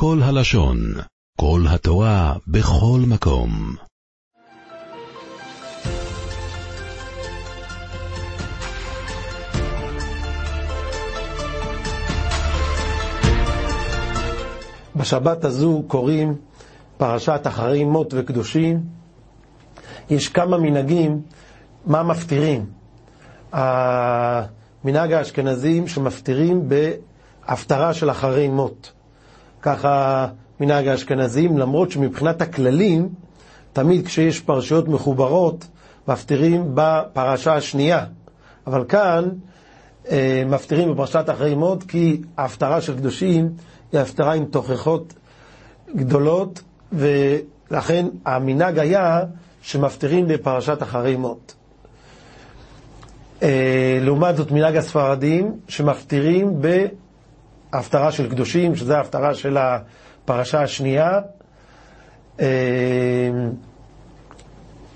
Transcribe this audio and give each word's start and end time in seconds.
כל 0.00 0.18
הלשון, 0.22 0.78
כל 1.40 1.60
התורה, 1.68 2.34
בכל 2.46 3.00
מקום. 3.06 3.50
בשבת 14.96 15.44
הזו 15.44 15.82
קוראים 15.86 16.36
פרשת 16.96 17.40
אחרי 17.46 17.84
מות 17.84 18.14
וקדושים. 18.16 18.80
יש 20.10 20.28
כמה 20.28 20.58
מנהגים, 20.58 21.22
מה 21.86 22.02
מפטירים. 22.02 22.66
המנהג 23.52 25.12
האשכנזים 25.12 25.88
שמפטירים 25.88 26.68
בהפטרה 26.68 27.94
של 27.94 28.10
אחרי 28.10 28.48
מות. 28.48 28.97
ככה 29.62 30.26
מנהג 30.60 30.88
האשכנזים, 30.88 31.58
למרות 31.58 31.90
שמבחינת 31.90 32.42
הכללים, 32.42 33.08
תמיד 33.72 34.06
כשיש 34.06 34.40
פרשיות 34.40 34.88
מחוברות, 34.88 35.66
מפטירים 36.08 36.70
בפרשה 36.74 37.54
השנייה. 37.54 38.04
אבל 38.66 38.84
כאן 38.88 39.28
אה, 40.10 40.42
מפטירים 40.46 40.92
בפרשת 40.92 41.24
אחרי 41.30 41.54
מות, 41.54 41.82
כי 41.82 42.20
ההפטרה 42.36 42.80
של 42.80 42.96
קדושים 42.96 43.50
היא 43.92 44.00
הפטרה 44.00 44.34
עם 44.34 44.44
תוכחות 44.44 45.14
גדולות, 45.96 46.62
ולכן 46.92 48.06
המנהג 48.24 48.78
היה 48.78 49.20
שמפטירים 49.62 50.28
בפרשת 50.28 50.82
אחרי 50.82 51.16
מות. 51.16 51.54
אה, 53.42 53.98
לעומת 54.00 54.36
זאת 54.36 54.50
מנהג 54.50 54.76
הספרדים 54.76 55.56
שמפטירים 55.68 56.62
בהפטרה 57.72 58.12
של 58.12 58.30
קדושים, 58.30 58.76
שזה 58.76 58.96
ההפטרה 58.96 59.34
של 59.34 59.56
הפרשה 59.56 60.62
השנייה, 60.62 61.20
אה, 62.40 62.46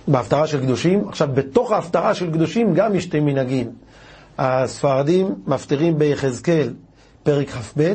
בהפטרה 0.08 0.46
של 0.46 0.60
קדושים. 0.60 1.08
עכשיו, 1.08 1.28
בתוך 1.34 1.72
ההפטרה 1.72 2.14
של 2.14 2.32
קדושים 2.32 2.74
גם 2.74 2.94
יש 2.94 3.04
שתי 3.04 3.20
מנהגים. 3.20 3.70
הספרדים 4.38 5.34
מפטירים 5.46 5.98
ביחזקאל 5.98 6.74
פרק 7.22 7.50
כ"ב, 7.50 7.92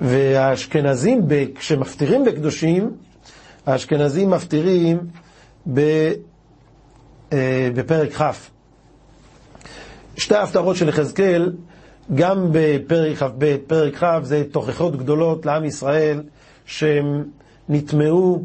והאשכנזים, 0.00 1.22
כשמפטירים 1.54 2.24
בקדושים, 2.24 2.90
האשכנזים 3.66 4.30
מפטירים 4.30 4.98
אה, 7.32 7.68
בפרק 7.74 8.12
כ'. 8.12 8.48
שתי 10.16 10.34
ההפטרות 10.34 10.76
של 10.76 10.88
יחזקאל, 10.88 11.52
גם 12.14 12.48
בפרק 12.52 13.16
כ"ב, 13.16 13.56
פרק 13.66 13.94
כ', 13.96 14.04
זה 14.22 14.44
תוכחות 14.52 14.96
גדולות 14.96 15.46
לעם 15.46 15.64
ישראל, 15.64 16.22
שהם 16.66 17.24
נטמעו 17.68 18.44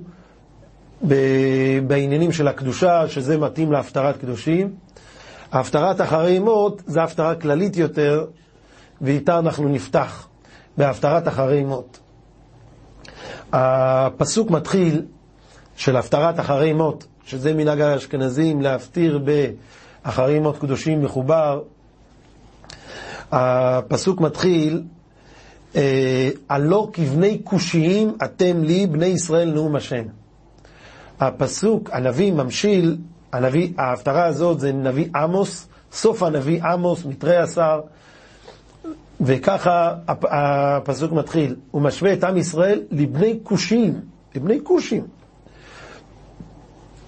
בעניינים 1.88 2.31
של 2.31 2.47
הקדושה, 2.47 3.08
שזה 3.08 3.38
מתאים 3.38 3.72
להפטרת 3.72 4.17
קדושים. 4.17 4.73
ההפטרת 5.52 6.02
אחרי 6.02 6.39
מות 6.39 6.81
זה 6.85 7.03
הפטרה 7.03 7.35
כללית 7.35 7.78
יותר, 7.78 8.25
ואיתה 9.02 9.39
אנחנו 9.39 9.67
נפתח. 9.69 10.28
בהפטרת 10.78 11.28
אחרי 11.28 11.63
מות. 11.63 12.00
הפסוק 13.53 14.52
מתחיל 14.52 15.05
של 15.75 15.97
הפטרת 15.97 16.39
אחרי 16.39 16.73
מות, 16.73 17.08
שזה 17.25 17.53
מנהג 17.53 17.81
האשכנזים 17.81 18.61
להפטיר 18.61 19.19
באחרי 20.05 20.39
מות 20.39 20.58
קדושים 20.58 21.02
מחובר. 21.03 21.61
הפסוק 23.31 24.22
מתחיל, 24.22 24.83
אה, 25.75 26.30
הלא 26.50 26.89
כבני 26.94 27.42
כושיים 27.44 28.16
אתם 28.23 28.64
לי, 28.64 28.88
בני 28.88 29.06
ישראל 29.06 29.53
נאום 29.53 29.75
השם. 29.75 30.03
הפסוק, 31.19 31.89
הנביא 31.94 32.31
ממשיל, 32.31 32.97
הנביא, 33.34 33.69
ההפטרה 33.78 34.25
הזאת 34.25 34.59
זה 34.59 34.72
נביא 34.72 35.07
עמוס, 35.16 35.68
סוף 35.91 36.24
הנביא 36.24 36.63
עמוס, 36.63 37.06
מתרי 37.06 37.38
עשר, 37.38 37.81
וככה 39.22 39.94
הפסוק 40.07 41.12
מתחיל, 41.12 41.56
הוא 41.72 41.81
משווה 41.81 42.13
את 42.13 42.24
עם 42.24 42.38
ישראל 42.38 42.81
לבני 42.91 43.40
כושים, 43.44 44.01
לבני 44.35 44.59
כושים. 44.63 45.07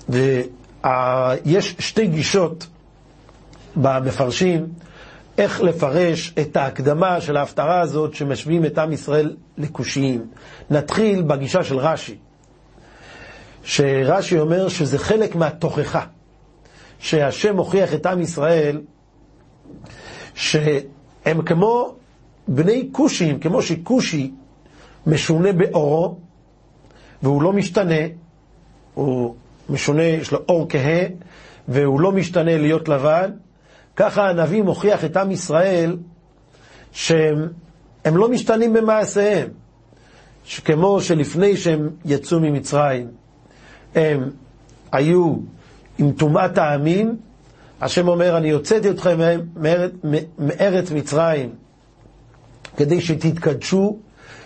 ויש 0.09 1.75
שתי 1.79 2.07
גישות 2.07 2.67
במפרשים 3.75 4.67
איך 5.39 5.61
לפרש 5.61 6.33
את 6.41 6.57
ההקדמה 6.57 7.21
של 7.21 7.37
ההפטרה 7.37 7.79
הזאת 7.81 8.13
שמשווים 8.13 8.65
את 8.65 8.77
עם 8.77 8.93
ישראל 8.93 9.35
לכושיים. 9.57 10.27
נתחיל 10.69 11.21
בגישה 11.21 11.63
של 11.63 11.77
רש"י, 11.77 12.15
שרש"י 13.63 14.39
אומר 14.39 14.67
שזה 14.69 14.97
חלק 14.99 15.35
מהתוכחה, 15.35 16.05
שהשם 16.99 17.55
מוכיח 17.55 17.93
את 17.93 18.05
עם 18.05 18.21
ישראל 18.21 18.81
שהם 20.33 21.41
כמו 21.45 21.95
בני 22.47 22.89
כושים, 22.91 23.39
כמו 23.39 23.61
שכושי 23.61 24.31
משונה 25.07 25.51
באורו, 25.53 26.17
והוא 27.23 27.41
לא 27.41 27.53
משתנה, 27.53 28.01
הוא 28.93 29.35
משונה, 29.69 30.03
יש 30.03 30.31
לו 30.31 30.39
אור 30.49 30.65
כהה, 30.69 31.03
והוא 31.67 31.99
לא 31.99 32.11
משתנה 32.11 32.57
להיות 32.57 32.89
לבן, 32.89 33.31
ככה 33.99 34.29
הנביא 34.29 34.61
מוכיח 34.63 35.05
את 35.05 35.17
עם 35.17 35.31
ישראל 35.31 35.97
שהם 36.91 37.47
לא 38.05 38.29
משתנים 38.29 38.73
במעשיהם. 38.73 39.47
שכמו 40.45 41.01
שלפני 41.01 41.57
שהם 41.57 41.89
יצאו 42.05 42.39
ממצרים, 42.39 43.07
הם 43.95 44.29
היו 44.91 45.35
עם 45.97 46.11
טומאת 46.11 46.57
העמים, 46.57 47.15
השם 47.81 48.07
אומר, 48.07 48.37
אני 48.37 48.49
הוצאתי 48.49 48.89
אתכם 48.89 49.19
מארץ 50.39 50.91
מצרים 50.91 51.49
כדי 52.77 53.01
שתתקדשו 53.01 53.97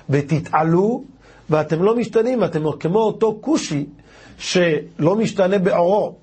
ותתעלו, 0.09 1.03
ואתם 1.49 1.83
לא 1.83 1.95
משתנים, 1.95 2.43
אתם 2.43 2.63
כמו 2.79 2.99
אותו 2.99 3.37
כושי 3.41 3.85
שלא 4.37 5.15
משתנה 5.15 5.59
בעורו. 5.59 6.22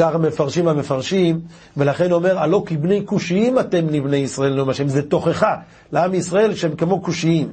ככה 0.00 0.18
מפרשים 0.18 0.68
המפרשים, 0.68 1.40
ולכן 1.76 2.12
אומר, 2.12 2.38
הלא 2.38 2.62
כבני 2.66 3.02
כושיים 3.06 3.58
אתם 3.58 3.88
לבני 3.88 4.16
ישראל, 4.16 4.54
נאום 4.54 4.68
השם, 4.68 4.88
זה 4.88 5.02
תוכחה 5.02 5.56
לעם 5.92 6.14
ישראל 6.14 6.54
שהם 6.54 6.76
כמו 6.76 7.02
כושיים. 7.02 7.52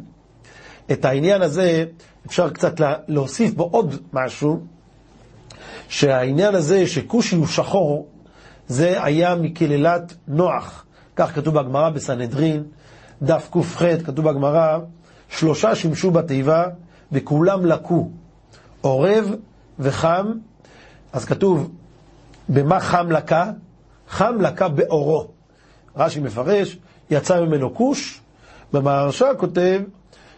את 0.92 1.06
העניין 1.06 1.42
הזה 1.42 1.86
אפשר 2.26 2.50
קצת 2.50 2.82
להוסיף 3.08 3.54
בו 3.54 3.64
עוד 3.72 3.96
משהו, 4.14 4.60
שהעניין 5.90 6.56
הזה 6.56 6.88
שכושי 6.88 7.36
הוא 7.36 7.48
שחור, 7.48 8.08
זה 8.68 9.04
היה 9.04 9.36
מקללת 9.36 10.14
נוח. 10.28 10.86
כך 11.16 11.36
כתוב 11.36 11.60
בגמרא 11.60 11.90
בסנהדרין, 11.90 12.64
דף 13.22 13.50
ק"ח, 13.52 13.84
כתוב 14.06 14.30
בגמרא, 14.30 14.78
שלושה 15.30 15.76
שימשו 15.76 16.12
בתיבה 16.12 16.66
וכולם 17.12 17.66
לקו, 17.66 18.10
עורב 18.82 19.32
וחם, 19.80 20.32
אז 21.14 21.26
כתוב, 21.26 21.70
במה 22.50 22.80
חם 22.80 23.12
לקה? 23.12 23.52
חם 24.10 24.42
לקה 24.42 24.68
באורו. 24.68 25.28
רש"י 25.96 26.20
מפרש, 26.20 26.78
יצא 27.10 27.42
ממנו 27.42 27.74
כוש, 27.76 28.22
במהרש"א 28.74 29.32
כותב 29.38 29.82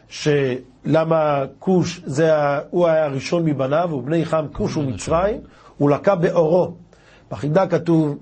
שלמה 0.08 1.44
כוש, 1.60 2.02
זה, 2.06 2.32
הוא 2.70 2.88
היה 2.88 3.06
הראשון 3.06 3.46
מבניו, 3.46 3.90
ובני 3.92 4.26
חם 4.26 4.46
כוש 4.52 4.78
ומצרים, 4.78 5.42
הוא 5.78 5.90
לקה 5.90 6.16
באורו. 6.16 6.74
בחידה 7.32 7.68
כתוב 7.68 8.18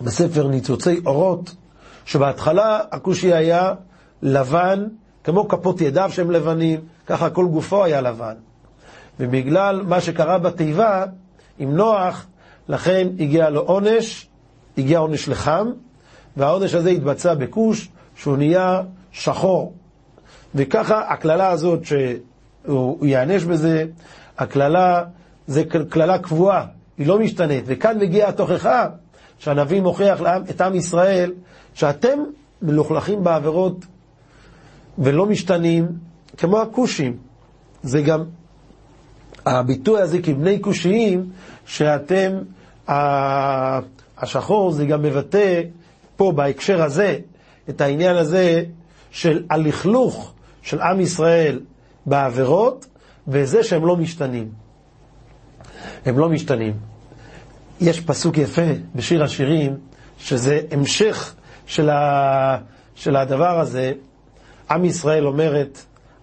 בספר 0.00 0.48
ניצוצי 0.48 1.00
אורות, 1.06 1.54
שבהתחלה 2.04 2.80
הכושי 2.90 3.34
היה 3.34 3.72
לבן, 4.22 4.86
כמו 5.24 5.48
כפות 5.48 5.80
ידיו 5.80 6.10
שהם 6.12 6.30
לבנים, 6.30 6.80
ככה 7.06 7.30
כל 7.30 7.46
גופו 7.46 7.84
היה 7.84 8.00
לבן. 8.00 8.34
ובגלל 9.20 9.82
מה 9.82 10.00
שקרה 10.00 10.38
בתיבה 10.38 11.04
עם 11.58 11.76
נוח, 11.76 12.26
לכן 12.68 13.08
הגיע 13.20 13.50
לו 13.50 13.60
עונש, 13.60 14.28
הגיע 14.78 14.98
עונש 14.98 15.28
לחם, 15.28 15.66
והעונש 16.36 16.74
הזה 16.74 16.90
התבצע 16.90 17.34
בכוש, 17.34 17.88
שהוא 18.16 18.36
נהיה 18.36 18.82
שחור. 19.12 19.74
וככה 20.54 21.12
הקללה 21.12 21.48
הזאת 21.48 21.84
שהוא 21.84 23.06
ייענש 23.06 23.42
בזה, 23.44 23.84
הקללה 24.38 25.04
זה 25.46 25.62
קללה 25.88 26.18
קבועה, 26.18 26.66
היא 26.98 27.06
לא 27.06 27.18
משתנית. 27.18 27.64
וכאן 27.66 27.98
מגיעה 27.98 28.28
התוכחה 28.28 28.88
שהנביא 29.38 29.80
מוכיח 29.80 30.20
את 30.50 30.60
עם 30.60 30.74
ישראל 30.74 31.32
שאתם 31.74 32.18
מלוכלכים 32.62 33.24
בעבירות 33.24 33.84
ולא 34.98 35.26
משתנים 35.26 35.88
כמו 36.36 36.60
הכושים. 36.60 37.16
זה 37.82 38.02
גם 38.02 38.24
הביטוי 39.46 40.00
הזה 40.00 40.22
כבני 40.22 40.60
כושיים, 40.60 41.30
שאתם, 41.66 42.32
השחור 44.18 44.70
זה 44.72 44.86
גם 44.86 45.02
מבטא 45.02 45.62
פה 46.16 46.32
בהקשר 46.32 46.82
הזה 46.82 47.18
את 47.68 47.80
העניין 47.80 48.16
הזה 48.16 48.62
של 49.10 49.44
הלכלוך 49.50 50.32
של 50.62 50.80
עם 50.80 51.00
ישראל 51.00 51.60
בעבירות, 52.06 52.86
וזה 53.28 53.62
שהם 53.62 53.86
לא 53.86 53.96
משתנים. 53.96 54.48
הם 56.06 56.18
לא 56.18 56.28
משתנים. 56.28 56.74
יש 57.80 58.00
פסוק 58.00 58.38
יפה 58.38 58.62
בשיר 58.94 59.24
השירים, 59.24 59.76
שזה 60.18 60.60
המשך 60.70 61.34
של, 61.66 61.90
ה... 61.90 62.58
של 62.94 63.16
הדבר 63.16 63.60
הזה. 63.60 63.92
עם 64.70 64.84
ישראל 64.84 65.26
אומרת, 65.26 65.78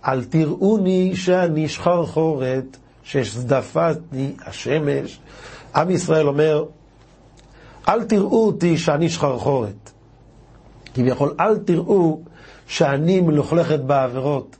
אל 0.07 0.23
תראוני 0.23 1.15
שאני 1.15 1.69
שחרחורת, 1.69 2.77
שזדפתני 3.03 4.31
השמש. 4.45 5.19
עם 5.75 5.89
ישראל 5.89 6.27
אומר, 6.27 6.65
אל 7.89 8.03
תראו 8.03 8.45
אותי 8.45 8.77
שאני 8.77 9.09
שחרחורת. 9.09 9.91
כביכול, 10.93 11.33
אל 11.39 11.57
תראו 11.57 12.19
שאני 12.67 13.21
מלוכלכת 13.21 13.79
בעבירות, 13.79 14.55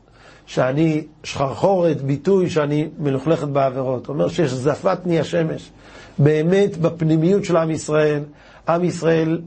שאני 0.46 1.04
שחרחורת, 1.24 2.02
ביטוי 2.02 2.50
שאני 2.50 2.90
מלוכלכת 3.00 3.48
בעבירות. 3.48 4.08
הוא 4.08 4.14
אומר 4.14 4.28
שזפתני 4.28 5.20
השמש. 5.20 5.72
באמת, 6.20 6.78
בפנימיות 6.78 7.46
של 7.46 7.58
עם 7.58 7.72
ישראל, 7.72 8.24
עם 8.68 8.84
ישראל 8.84 9.42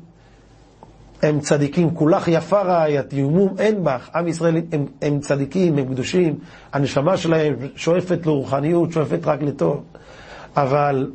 הם 1.23 1.41
צדיקים, 1.41 1.94
כולך 1.94 2.29
יפה 2.29 2.62
רעייתי, 2.62 3.23
ומום 3.23 3.55
אין 3.59 3.85
בך. 3.85 4.11
עם 4.15 4.29
ישראל 4.29 4.56
הם, 4.73 4.87
הם 5.03 5.20
צדיקים, 5.20 5.79
הם 5.79 5.87
קדושים, 5.87 6.38
הנשמה 6.73 7.17
שלהם 7.17 7.55
שואפת 7.76 8.26
לרוחניות, 8.26 8.93
שואפת 8.93 9.20
רק 9.25 9.43
לטוב. 9.43 9.82
אבל 10.56 11.11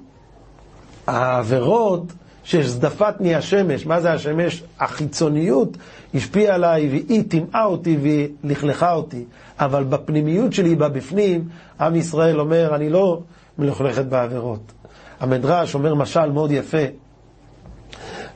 העבירות 1.08 2.14
שזדפתני 2.44 3.36
השמש, 3.36 3.86
מה 3.86 4.02
זה 4.02 4.14
השמש? 4.14 4.64
החיצוניות 4.80 5.78
השפיעה 6.16 6.56
עליי 6.56 6.90
והיא 6.90 7.24
טימאה 7.30 7.66
אותי 7.66 7.98
ולכלכה 8.44 8.94
אותי. 8.94 9.26
אבל 9.60 9.84
בפנימיות 9.84 10.54
שלי, 10.54 10.76
בבפנים, 10.76 11.48
עם 11.80 11.96
ישראל 11.96 12.40
אומר, 12.40 12.76
אני 12.76 12.90
לא 12.90 13.22
מלוכלכת 13.58 14.06
בעבירות. 14.06 14.72
המדרש 15.20 15.76
אומר 15.76 15.94
משל 15.96 16.32
מאוד 16.32 16.52
יפה. 16.52 16.78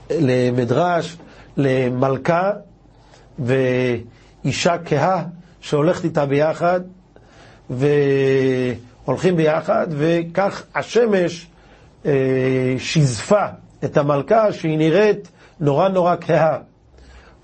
למדרש 0.10 1.18
למלכה 1.58 2.52
ואישה 3.40 4.75
כהה 4.86 5.24
שהולכת 5.62 6.04
איתה 6.04 6.25
ביחד, 6.25 6.81
והולכים 7.69 9.36
ביחד, 9.36 9.88
וכך 9.90 10.64
השמש 10.75 11.48
אה, 12.07 12.75
שזפה 12.77 13.45
את 13.83 13.98
המלכה 13.98 14.54
שהיא 14.54 14.77
נראית 14.77 15.31
נורא 15.59 15.89
נורא 15.89 16.15
כהה. 16.21 16.57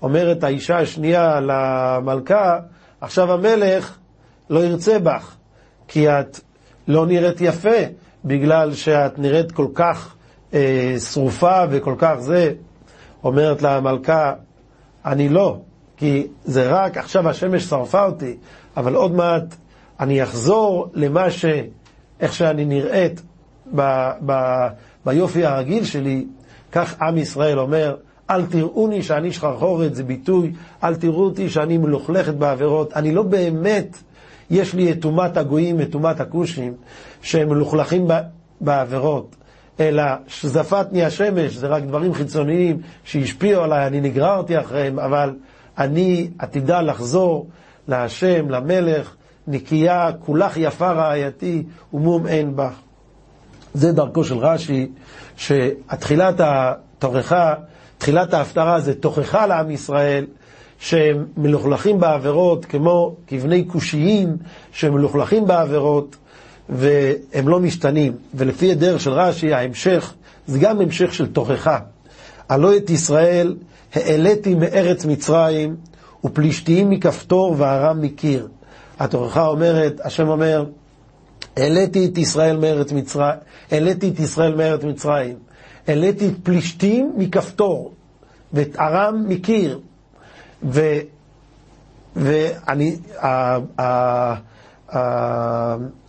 אומרת 0.02 0.44
האישה 0.44 0.78
השנייה 0.78 1.40
למלכה, 1.40 2.58
עכשיו 3.00 3.32
המלך 3.32 3.98
לא 4.50 4.64
ירצה 4.64 4.98
בך, 4.98 5.36
כי 5.88 6.08
את 6.08 6.40
לא 6.88 7.06
נראית 7.06 7.40
יפה, 7.40 7.78
בגלל 8.24 8.74
שאת 8.74 9.18
נראית 9.18 9.52
כל 9.52 9.66
כך 9.74 10.14
אה, 10.54 10.94
שרופה 11.12 11.60
וכל 11.70 11.94
כך 11.98 12.14
זה. 12.18 12.52
אומרת 13.24 13.62
לה 13.62 13.76
המלכה, 13.76 14.32
אני 15.04 15.28
לא, 15.28 15.58
כי 15.96 16.26
זה 16.44 16.68
רק 16.68 16.96
עכשיו 16.96 17.28
השמש 17.28 17.64
שרפה 17.64 18.04
אותי, 18.04 18.36
אבל 18.76 18.94
עוד 18.94 19.12
מעט 19.12 19.54
אני 20.00 20.22
אחזור 20.22 20.90
למה 20.94 21.30
ש... 21.30 21.44
איך 22.20 22.32
שאני 22.34 22.64
נראית 22.64 23.22
ב, 23.74 24.10
ב, 24.26 24.32
ביופי 25.06 25.44
הרגיל 25.44 25.84
שלי, 25.84 26.26
כך 26.72 27.02
עם 27.02 27.18
ישראל 27.18 27.58
אומר, 27.58 27.96
אל 28.30 28.46
תראוני 28.46 29.02
שאני 29.02 29.32
שחרחורת, 29.32 29.94
זה 29.94 30.04
ביטוי, 30.04 30.52
אל 30.84 30.94
תראו 30.94 31.24
אותי 31.24 31.48
שאני 31.48 31.78
מלוכלכת 31.78 32.34
בעבירות. 32.34 32.92
אני 32.92 33.14
לא 33.14 33.22
באמת, 33.22 33.98
יש 34.50 34.74
לי 34.74 34.92
את 34.92 35.00
טומאת 35.00 35.36
הגויים, 35.36 35.80
את 35.80 35.90
טומאת 35.90 36.20
הכושים, 36.20 36.74
שהם 37.22 37.48
מלוכלכים 37.48 38.08
בעבירות. 38.60 39.36
אלא 39.80 40.04
שזפתני 40.26 41.04
השמש, 41.04 41.56
זה 41.56 41.66
רק 41.66 41.82
דברים 41.82 42.14
חיצוניים 42.14 42.80
שהשפיעו 43.04 43.62
עליי, 43.62 43.86
אני 43.86 44.00
נגררתי 44.00 44.60
אחריהם, 44.60 44.98
אבל 44.98 45.34
אני 45.78 46.30
עתידה 46.38 46.80
לחזור 46.80 47.46
להשם, 47.88 48.50
למלך, 48.50 49.14
נקייה, 49.46 50.10
כולך 50.20 50.56
יפה 50.56 50.92
רעייתי, 50.92 51.62
ומום 51.94 52.26
אין 52.26 52.56
בך. 52.56 52.74
זה 53.74 53.92
דרכו 53.92 54.24
של 54.24 54.38
רש"י, 54.38 54.88
שהתחילת 55.36 56.34
התוכחה, 56.38 57.54
תחילת 57.98 58.34
ההפטרה 58.34 58.80
זה 58.80 58.94
תוכחה 58.94 59.46
לעם 59.46 59.70
ישראל, 59.70 60.26
שהם 60.78 61.26
מלוכלכים 61.36 62.00
בעבירות, 62.00 62.64
כמו 62.64 63.16
כבני 63.26 63.64
כושיים, 63.68 64.36
שהם 64.72 64.94
מלוכלכים 64.94 65.46
בעבירות, 65.46 66.16
והם 66.68 67.48
לא 67.48 67.60
משתנים. 67.60 68.12
ולפי 68.34 68.72
הדרך 68.72 69.00
של 69.00 69.10
רש"י, 69.12 69.54
ההמשך, 69.54 70.14
זה 70.46 70.58
גם 70.58 70.80
המשך 70.80 71.14
של 71.14 71.26
תוכחה. 71.26 71.78
הלא 72.48 72.76
את 72.76 72.90
ישראל 72.90 73.56
העליתי 73.94 74.54
מארץ 74.54 75.04
מצרים, 75.04 75.76
ופלישתיים 76.24 76.90
מכפתור 76.90 77.54
וארם 77.58 78.00
מקיר. 78.00 78.48
התוכחה 78.98 79.46
אומרת, 79.46 80.00
השם 80.04 80.28
אומר, 80.28 80.64
העליתי 81.56 82.06
את 82.06 82.18
ישראל 82.18 82.56
מארץ 82.56 82.92
מצרים, 82.92 83.34
העליתי 83.70 84.08
את 84.08 84.20
ישראל 84.20 84.54
מארץ 84.54 84.84
מצרים, 84.84 85.36
העליתי 85.88 86.28
את 86.28 86.34
פלישתים 86.42 87.12
מכפתור, 87.16 87.92
ואת 88.52 88.76
ארם 88.76 89.24
מקיר. 89.28 89.80
ו... 90.62 90.80
ואני, 92.16 92.96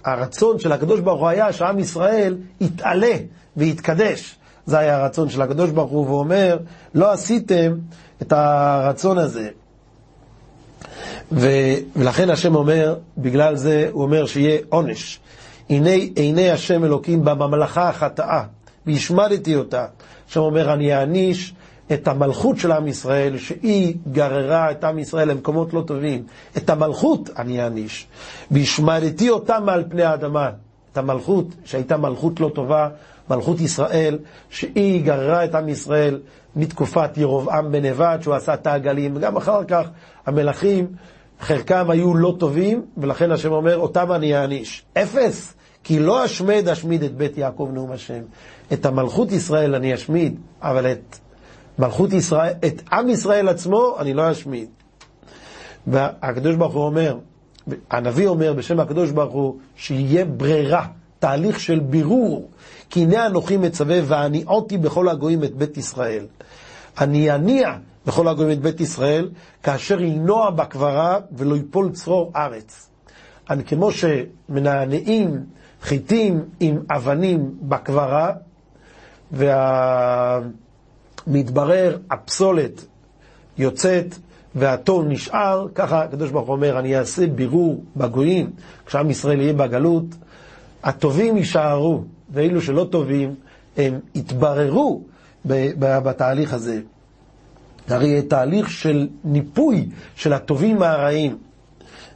הרצון 0.05 0.59
של 0.59 0.71
הקדוש 0.71 0.99
ברוך 0.99 1.19
הוא 1.19 1.27
היה 1.27 1.53
שעם 1.53 1.79
ישראל 1.79 2.37
יתעלה 2.61 3.15
ויתקדש. 3.57 4.35
זה 4.65 4.79
היה 4.79 4.97
הרצון 4.97 5.29
של 5.29 5.41
הקדוש 5.41 5.71
ברוך 5.71 5.91
הוא, 5.91 6.05
והוא 6.05 6.19
אומר, 6.19 6.57
לא 6.95 7.11
עשיתם 7.11 7.75
את 8.21 8.31
הרצון 8.33 9.17
הזה. 9.17 9.49
ו, 11.31 11.47
ולכן 11.95 12.29
השם 12.29 12.55
אומר, 12.55 12.95
בגלל 13.17 13.55
זה 13.55 13.89
הוא 13.91 14.03
אומר 14.03 14.25
שיהיה 14.25 14.57
עונש. 14.69 15.19
הנה 15.69 15.89
עיני 16.15 16.51
השם 16.51 16.83
אלוקים 16.83 17.25
בממלכה 17.25 17.89
החטאה, 17.89 18.43
והשמדתי 18.85 19.55
אותה. 19.55 19.85
השם 20.29 20.39
אומר, 20.39 20.73
אני 20.73 20.95
אעניש 20.95 21.53
את 21.93 22.07
המלכות 22.07 22.57
של 22.57 22.71
עם 22.71 22.87
ישראל, 22.87 23.37
שהיא 23.37 23.95
גררה 24.11 24.71
את 24.71 24.83
עם 24.83 24.99
ישראל 24.99 25.27
למקומות 25.29 25.73
לא 25.73 25.81
טובים. 25.87 26.23
את 26.57 26.69
המלכות 26.69 27.29
אני 27.37 27.63
אעניש. 27.63 28.07
והשמדתי 28.51 29.29
אותה 29.29 29.59
מעל 29.59 29.83
פני 29.89 30.03
האדמה. 30.03 30.49
את 30.91 30.97
המלכות, 30.97 31.45
שהייתה 31.65 31.97
מלכות 31.97 32.39
לא 32.39 32.51
טובה, 32.55 32.89
מלכות 33.29 33.61
ישראל, 33.61 34.17
שהיא 34.49 35.05
גררה 35.05 35.45
את 35.45 35.55
עם 35.55 35.69
ישראל 35.69 36.19
מתקופת 36.55 37.17
ירבעם 37.17 37.71
בן 37.71 37.85
נבט, 37.85 38.23
שהוא 38.23 38.35
עשה 38.35 38.53
את 38.53 38.67
העגלים, 38.67 39.15
וגם 39.15 39.37
אחר 39.37 39.63
כך 39.63 39.87
המלכים, 40.25 40.87
חלקם 41.39 41.89
היו 41.89 42.15
לא 42.15 42.35
טובים, 42.39 42.85
ולכן 42.97 43.31
השם 43.31 43.51
אומר, 43.51 43.77
אותם 43.77 44.11
אני 44.11 44.35
אעניש. 44.35 44.85
אפס, 44.93 45.53
כי 45.83 45.99
לא 45.99 46.25
אשמד 46.25 46.67
אשמיד 46.67 47.03
את 47.03 47.15
בית 47.15 47.37
יעקב 47.37 47.69
נאום 47.73 47.91
השם. 47.91 48.21
את 48.73 48.85
המלכות 48.85 49.31
ישראל 49.31 49.75
אני 49.75 49.93
אשמיד, 49.93 50.39
אבל 50.61 50.91
את 50.91 51.17
מלכות 51.79 52.13
ישראל, 52.13 52.53
את 52.65 52.81
עם 52.91 53.09
ישראל 53.09 53.49
עצמו 53.49 53.95
אני 53.99 54.13
לא 54.13 54.31
אשמיד. 54.31 54.69
והקדוש 55.87 56.55
ברוך 56.55 56.73
הוא 56.73 56.85
אומר, 56.85 57.17
הנביא 57.91 58.27
אומר 58.27 58.53
בשם 58.53 58.79
הקדוש 58.79 59.11
ברוך 59.11 59.33
הוא, 59.33 59.57
שיהיה 59.75 60.25
ברירה, 60.25 60.85
תהליך 61.19 61.59
של 61.59 61.79
בירור, 61.79 62.49
כי 62.89 63.03
הנה 63.03 63.25
אנוכי 63.25 63.57
מצווה 63.57 63.99
והניעותי 64.05 64.77
בכל 64.77 65.09
הגויים 65.09 65.43
את 65.43 65.55
בית 65.55 65.77
ישראל. 65.77 66.25
אני 66.97 67.31
אניע 67.31 67.75
בכל 68.07 68.27
הגויים 68.27 68.51
את 68.51 68.61
בית 68.61 68.81
ישראל, 68.81 69.29
כאשר 69.63 70.01
ינוע 70.01 70.49
בקברה 70.49 71.19
ולא 71.31 71.55
ייפול 71.55 71.91
צרור 71.91 72.31
ארץ. 72.35 72.89
אני 73.49 73.63
כמו 73.63 73.89
שמנענעים 73.91 75.45
חיטים 75.81 76.43
עם 76.59 76.79
אבנים 76.89 77.55
בקברה, 77.61 78.31
וה... 79.31 80.39
מתברר, 81.27 81.97
הפסולת 82.11 82.85
יוצאת 83.57 84.15
והטון 84.55 85.09
נשאר, 85.09 85.67
ככה 85.75 86.03
הקדוש 86.03 86.31
ברוך 86.31 86.47
הוא 86.47 86.55
אומר, 86.55 86.79
אני 86.79 86.97
אעשה 86.97 87.27
בירור 87.27 87.83
בגויים, 87.95 88.49
כשעם 88.85 89.09
ישראל 89.09 89.41
יהיה 89.41 89.53
בגלות, 89.53 90.05
הטובים 90.83 91.37
יישארו, 91.37 92.03
ואלו 92.29 92.61
שלא 92.61 92.87
טובים, 92.91 93.35
הם 93.77 93.99
יתבררו 94.15 95.01
בתהליך 95.45 96.53
הזה. 96.53 96.81
הרי 97.87 98.07
יהיה 98.07 98.21
תהליך 98.21 98.69
של 98.69 99.07
ניפוי 99.23 99.89
של 100.15 100.33
הטובים 100.33 100.77
מהרעים. 100.77 101.37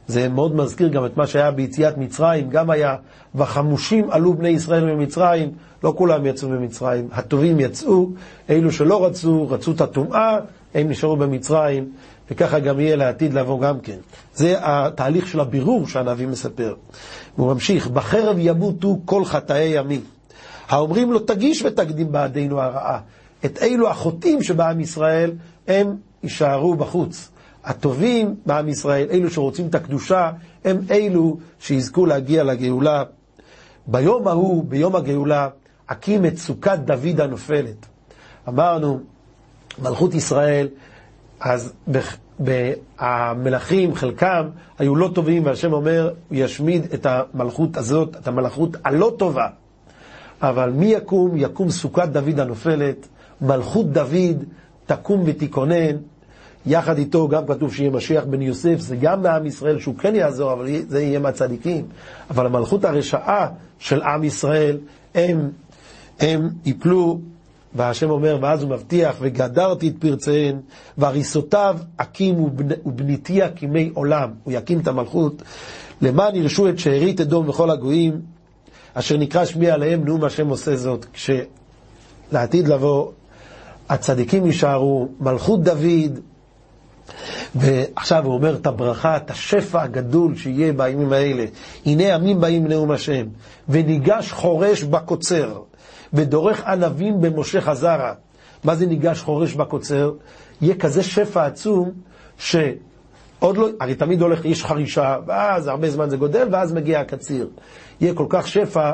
זה 0.06 0.28
מאוד 0.28 0.56
מזכיר 0.56 0.88
גם 0.88 1.06
את 1.06 1.16
מה 1.16 1.26
שהיה 1.26 1.50
ביציאת 1.50 1.98
מצרים, 1.98 2.50
גם 2.50 2.70
היה, 2.70 2.96
וחמושים 3.34 4.10
עלו 4.10 4.34
בני 4.34 4.48
ישראל 4.48 4.84
ממצרים, 4.84 5.52
לא 5.84 5.94
כולם 5.96 6.26
יצאו 6.26 6.48
ממצרים, 6.48 7.08
הטובים 7.12 7.60
יצאו, 7.60 8.08
אלו 8.50 8.72
שלא 8.72 9.04
רצו, 9.06 9.48
רצו 9.50 9.72
את 9.72 9.80
הטומאה, 9.80 10.38
הם 10.74 10.88
נשארו 10.88 11.16
במצרים, 11.16 11.92
וככה 12.30 12.58
גם 12.58 12.80
יהיה 12.80 12.96
לעתיד 12.96 13.34
לבוא 13.34 13.60
גם 13.60 13.80
כן. 13.80 13.96
זה 14.34 14.54
התהליך 14.58 15.26
של 15.26 15.40
הבירור 15.40 15.88
שהנביא 15.88 16.26
מספר. 16.26 16.74
הוא 17.36 17.52
ממשיך, 17.52 17.88
בחרב 17.88 18.36
ימותו 18.38 18.98
כל 19.04 19.24
חטאי 19.24 19.78
ימי. 19.78 20.00
האומרים 20.68 21.12
לו, 21.12 21.18
תגיש 21.18 21.62
ותקדים 21.62 22.12
בעדינו 22.12 22.60
הרעה. 22.60 23.00
את 23.44 23.58
אלו 23.62 23.88
החוטאים 23.88 24.42
שבעם 24.42 24.80
ישראל, 24.80 25.32
הם 25.68 25.96
יישארו 26.22 26.74
בחוץ. 26.74 27.30
הטובים 27.64 28.34
בעם 28.46 28.68
ישראל, 28.68 29.06
אלו 29.10 29.30
שרוצים 29.30 29.66
את 29.66 29.74
הקדושה, 29.74 30.30
הם 30.64 30.78
אלו 30.90 31.38
שיזכו 31.58 32.06
להגיע 32.06 32.44
לגאולה. 32.44 33.04
ביום 33.86 34.28
ההוא, 34.28 34.64
ביום 34.64 34.96
הגאולה, 34.96 35.48
אקים 35.86 36.26
את 36.26 36.38
סוכת 36.38 36.78
דוד 36.84 37.20
הנופלת. 37.20 37.86
אמרנו, 38.48 39.00
מלכות 39.82 40.14
ישראל, 40.14 40.68
אז 41.40 41.72
המלכים, 42.98 43.94
חלקם, 43.94 44.48
היו 44.78 44.96
לא 44.96 45.10
טובים, 45.14 45.46
והשם 45.46 45.72
אומר, 45.72 46.12
הוא 46.28 46.38
ישמיד 46.38 46.86
את 46.94 47.06
המלכות 47.06 47.76
הזאת, 47.76 48.16
את 48.16 48.28
המלכות 48.28 48.76
הלא 48.84 49.12
טובה. 49.18 49.46
אבל 50.42 50.70
מי 50.70 50.86
יקום? 50.86 51.36
יקום 51.36 51.70
סוכת 51.70 52.08
דוד 52.08 52.40
הנופלת, 52.40 53.08
מלכות 53.42 53.92
דוד 53.92 54.44
תקום 54.86 55.22
ותיכונן, 55.26 55.96
יחד 56.66 56.98
איתו 56.98 57.28
גם 57.28 57.46
כתוב 57.46 57.74
שיהיה 57.74 57.90
משיח 57.90 58.24
בן 58.24 58.42
יוסף, 58.42 58.78
זה 58.78 58.96
גם 58.96 59.22
מעם 59.22 59.46
ישראל 59.46 59.80
שהוא 59.80 59.94
כן 59.98 60.14
יעזור, 60.14 60.52
אבל 60.52 60.66
זה 60.88 61.02
יהיה 61.02 61.18
מהצדיקים. 61.18 61.86
אבל 62.30 62.46
המלכות 62.46 62.84
הרשעה 62.84 63.48
של 63.78 64.02
עם 64.02 64.24
ישראל, 64.24 64.78
הם, 65.14 65.50
הם 66.20 66.50
יפלו, 66.64 67.20
והשם 67.74 68.10
אומר, 68.10 68.38
ואז 68.42 68.62
הוא 68.62 68.70
מבטיח, 68.70 69.16
וגדרתי 69.20 69.88
את 69.88 69.94
פרציהן, 69.98 70.56
והריסותיו 70.98 71.78
אקים 71.96 72.40
ובניתי 72.84 73.44
אקימי 73.44 73.90
עולם. 73.94 74.30
הוא 74.44 74.52
יקים 74.52 74.80
את 74.80 74.88
המלכות, 74.88 75.42
למען 76.02 76.36
ירשו 76.36 76.68
את 76.68 76.78
שארית 76.78 77.20
אדום 77.20 77.48
וכל 77.48 77.70
הגויים, 77.70 78.20
אשר 78.94 79.16
נקרא 79.16 79.44
שמי 79.44 79.70
עליהם, 79.70 80.04
נאום 80.04 80.24
השם 80.24 80.48
עושה 80.48 80.76
זאת. 80.76 81.06
כשלעתיד 81.12 82.68
לבוא, 82.68 83.10
הצדיקים 83.90 84.46
יישארו, 84.46 85.08
מלכות 85.20 85.62
דוד, 85.62 86.18
ועכשיו 87.54 88.24
הוא 88.24 88.34
אומר 88.34 88.54
את 88.54 88.66
הברכה, 88.66 89.16
את 89.16 89.30
השפע 89.30 89.82
הגדול 89.82 90.36
שיהיה 90.36 90.72
בימים 90.72 91.12
האלה. 91.12 91.44
הנה 91.86 92.02
ימים 92.02 92.40
באים 92.40 92.66
נאום 92.66 92.90
השם, 92.90 93.26
וניגש 93.68 94.32
חורש 94.32 94.82
בקוצר, 94.82 95.60
ודורך 96.12 96.64
ענבים 96.66 97.20
במשה 97.20 97.60
חזרה. 97.60 98.14
מה 98.64 98.74
זה 98.74 98.86
ניגש 98.86 99.22
חורש 99.22 99.54
בקוצר? 99.54 100.12
יהיה 100.60 100.74
כזה 100.74 101.02
שפע 101.02 101.46
עצום, 101.46 101.90
שעוד 102.38 103.56
לא, 103.56 103.68
הרי 103.80 103.94
תמיד 103.94 104.22
הולך, 104.22 104.44
יש 104.44 104.64
חרישה, 104.64 105.16
ואז 105.26 105.66
הרבה 105.66 105.90
זמן 105.90 106.10
זה 106.10 106.16
גודל, 106.16 106.48
ואז 106.50 106.72
מגיע 106.72 107.00
הקציר. 107.00 107.48
יהיה 108.00 108.14
כל 108.14 108.26
כך 108.28 108.48
שפע, 108.48 108.92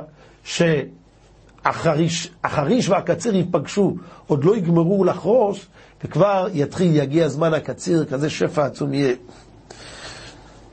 שהחריש 1.73 2.89
והקציר 2.89 3.37
ייפגשו, 3.37 3.95
עוד 4.27 4.45
לא 4.45 4.57
יגמרו 4.57 5.05
לחרוש, 5.05 5.67
וכבר 6.05 6.49
יתחיל, 6.53 6.97
יגיע 6.97 7.29
זמן 7.29 7.55
הקציר, 7.55 8.05
כזה 8.05 8.31
שפע 8.31 8.65
עצום 8.65 8.95
יהיה. 8.95 9.15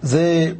זה, 0.01 0.51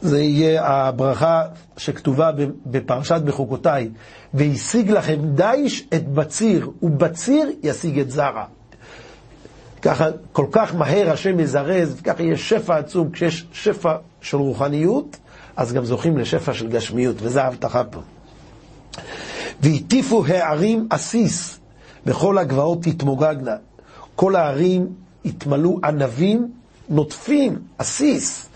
זה 0.00 0.22
יהיה 0.22 0.66
הברכה 0.66 1.42
שכתובה 1.76 2.30
בפרשת 2.66 3.20
בחוקותיי. 3.24 3.88
והשיג 4.34 4.90
לכם 4.90 5.20
דיש 5.34 5.86
את 5.94 6.08
בציר, 6.08 6.70
ובציר 6.82 7.50
ישיג 7.62 7.98
את 7.98 8.10
זרע. 8.10 8.44
ככה, 9.82 10.06
כל 10.32 10.46
כך 10.50 10.74
מהר 10.74 11.10
השם 11.10 11.40
יזרז, 11.40 11.96
וככה 12.00 12.22
יהיה 12.22 12.36
שפע 12.36 12.76
עצום. 12.76 13.10
כשיש 13.10 13.46
שפע 13.52 13.96
של 14.20 14.36
רוחניות, 14.36 15.16
אז 15.56 15.72
גם 15.72 15.84
זוכים 15.84 16.18
לשפע 16.18 16.54
של 16.54 16.68
גשמיות, 16.68 17.16
וזו 17.22 17.40
ההבטחה 17.40 17.84
פה. 17.84 18.00
והטיפו 19.60 20.24
הערים 20.26 20.86
עסיס, 20.90 21.58
וכל 22.06 22.38
הגבעות 22.38 22.82
תתמוגגנה. 22.82 23.56
כל 24.16 24.36
הערים 24.36 24.86
יתמלאו 25.24 25.78
ענבים 25.84 26.50
נוטפים, 26.88 27.58
עסיס, 27.78 28.48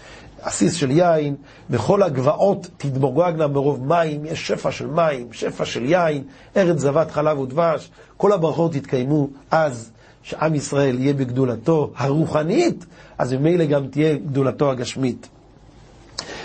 עסיס 0.42 0.74
של 0.74 0.90
יין, 0.90 1.34
וכל 1.70 2.02
הגבעות 2.02 2.70
תתמוגגנה 2.76 3.46
מרוב 3.46 3.86
מים, 3.86 4.24
יש 4.24 4.46
שפע 4.46 4.70
של 4.70 4.86
מים, 4.86 5.32
שפע 5.32 5.64
של 5.64 5.84
יין, 5.84 6.22
ארץ 6.56 6.78
זבת 6.78 7.10
חלב 7.10 7.38
ודבש, 7.38 7.90
כל 8.16 8.32
הברכות 8.32 8.74
יתקיימו 8.74 9.28
אז. 9.50 9.90
שעם 10.24 10.54
ישראל 10.54 10.98
יהיה 10.98 11.14
בגדולתו 11.14 11.90
הרוחנית, 11.96 12.86
אז 13.18 13.32
ממילא 13.32 13.64
גם 13.64 13.86
תהיה 13.86 14.16
גדולתו 14.16 14.70
הגשמית. 14.70 15.28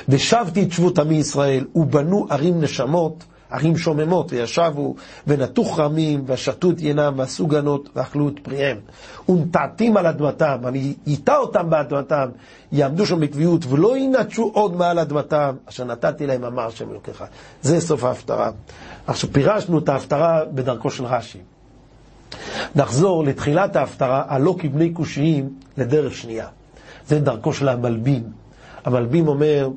ושבתי 0.10 0.64
את 0.64 0.72
שבות 0.72 1.00
עמי 1.00 1.16
ישראל, 1.16 1.66
ובנו 1.76 2.28
ערים 2.30 2.62
נשמות, 2.62 3.24
ערים 3.52 3.78
שוממות, 3.78 4.34
וישבו, 4.34 4.96
ונטו 5.28 5.64
חרמים, 5.66 6.24
ושתו 6.26 6.72
את 6.72 6.76
ינם, 6.80 7.14
ועשו 7.18 7.48
גנות, 7.48 7.90
ואכלו 7.96 8.30
את 8.30 8.40
פריהם. 8.44 8.78
ונטעתים 9.30 9.98
על 9.98 10.08
אדמתם, 10.08 10.58
אני 10.66 10.94
איתה 11.08 11.38
אותם 11.38 11.70
באדמתם, 11.70 12.30
יעמדו 12.72 13.06
שם 13.06 13.20
בקביעות, 13.20 13.66
ולא 13.66 13.98
ינטשו 13.98 14.52
עוד 14.54 14.76
מעל 14.76 15.00
אדמתם, 15.00 15.56
אשר 15.70 15.84
נתתי 15.84 16.28
להם 16.28 16.44
אמר 16.44 16.68
השם 16.68 16.92
אלוקיך. 16.92 17.24
זה 17.62 17.82
סוף 17.82 18.04
ההפטרה. 18.04 18.52
עכשיו, 19.08 19.30
פירשנו 19.34 19.80
את 19.80 19.90
ההפטרה 19.90 20.46
בדרכו 20.52 20.90
של 20.92 21.06
רש"י. 21.06 21.40
נחזור 22.76 23.24
לתחילת 23.24 23.76
ההפטרה, 23.76 24.24
הלא 24.28 24.56
כבני 24.60 24.90
קושיים 24.94 25.50
לדרך 25.78 26.14
שנייה. 26.14 26.48
זה 27.08 27.20
דרכו 27.20 27.54
של 27.54 27.70
המלבים. 27.70 28.24
המלבים 28.86 29.28
אומר, 29.28 29.70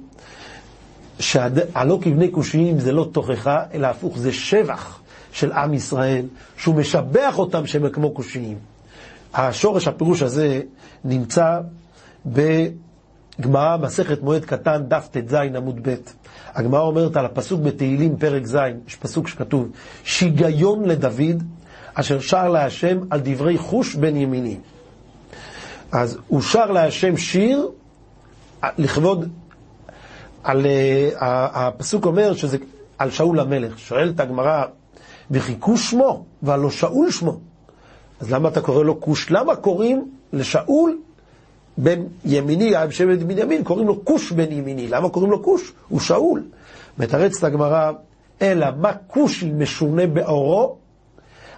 שהלא 1.22 1.98
כבני 2.02 2.28
קושיים 2.28 2.80
זה 2.80 2.92
לא 2.92 3.08
תוכחה, 3.12 3.62
אלא 3.74 3.86
הפוך, 3.86 4.18
זה 4.18 4.32
שבח 4.32 5.00
של 5.32 5.52
עם 5.52 5.74
ישראל, 5.74 6.24
שהוא 6.56 6.74
משבח 6.74 7.38
אותם 7.38 7.66
שהם 7.66 7.88
כמו 7.88 8.10
קושיים. 8.10 8.58
השורש 9.34 9.88
הפירוש 9.88 10.22
הזה 10.22 10.60
נמצא 11.04 11.60
בגמרא, 12.26 13.76
מסכת 13.76 14.22
מועד 14.22 14.44
קטן, 14.44 14.82
דף 14.88 15.08
ט"ז 15.10 15.34
עמוד 15.34 15.88
ב'. 15.88 15.94
הגמרא 16.54 16.80
אומרת 16.80 17.16
על 17.16 17.24
הפסוק 17.26 17.60
בתהילים, 17.60 18.16
פרק 18.16 18.46
ז', 18.46 18.56
יש 18.88 18.96
פסוק 18.96 19.28
שכתוב, 19.28 19.68
שיגיון 20.04 20.84
לדוד, 20.84 21.42
אשר 21.94 22.20
שר 22.20 22.48
להשם 22.48 22.98
על 23.10 23.20
דברי 23.24 23.58
חוש 23.58 23.94
בן 23.94 24.16
ימיני. 24.16 24.56
אז 25.92 26.18
הוא 26.28 26.42
שר 26.42 26.70
להשם 26.70 27.16
שיר 27.16 27.68
לכבוד 28.78 29.28
על, 30.42 30.66
uh, 30.66 31.16
הפסוק 31.20 32.06
אומר 32.06 32.34
שזה 32.34 32.58
על 32.99 33.11
שאול 33.11 33.40
המלך. 33.40 33.78
שואלת 33.78 34.20
הגמרא, 34.20 34.64
וכי 35.30 35.54
כוש 35.61 35.90
שמו, 35.90 36.25
והלא 36.42 36.70
שאול 36.70 37.11
שמו. 37.11 37.38
אז 38.20 38.32
למה 38.32 38.49
אתה 38.49 38.61
קורא 38.61 38.84
לו 38.84 39.00
כוש? 39.00 39.30
למה 39.30 39.56
קוראים 39.56 40.11
לשאול 40.32 40.99
בן 41.78 42.02
ימיני, 42.25 42.72
בשבט 42.88 43.18
בנימין, 43.18 43.64
קוראים 43.64 43.87
לו 43.87 44.04
כוש 44.04 44.32
בן 44.32 44.52
ימיני. 44.52 44.88
למה 44.88 45.08
קוראים 45.08 45.30
לו 45.30 45.42
כוש? 45.42 45.72
הוא 45.88 46.00
שאול. 46.00 46.42
מתרצת 46.99 47.44
הגמרא, 47.44 47.92
אלא 48.42 48.66
מה 48.76 48.92
כושי 49.06 49.50
משונה 49.52 50.06
באורו, 50.06 50.76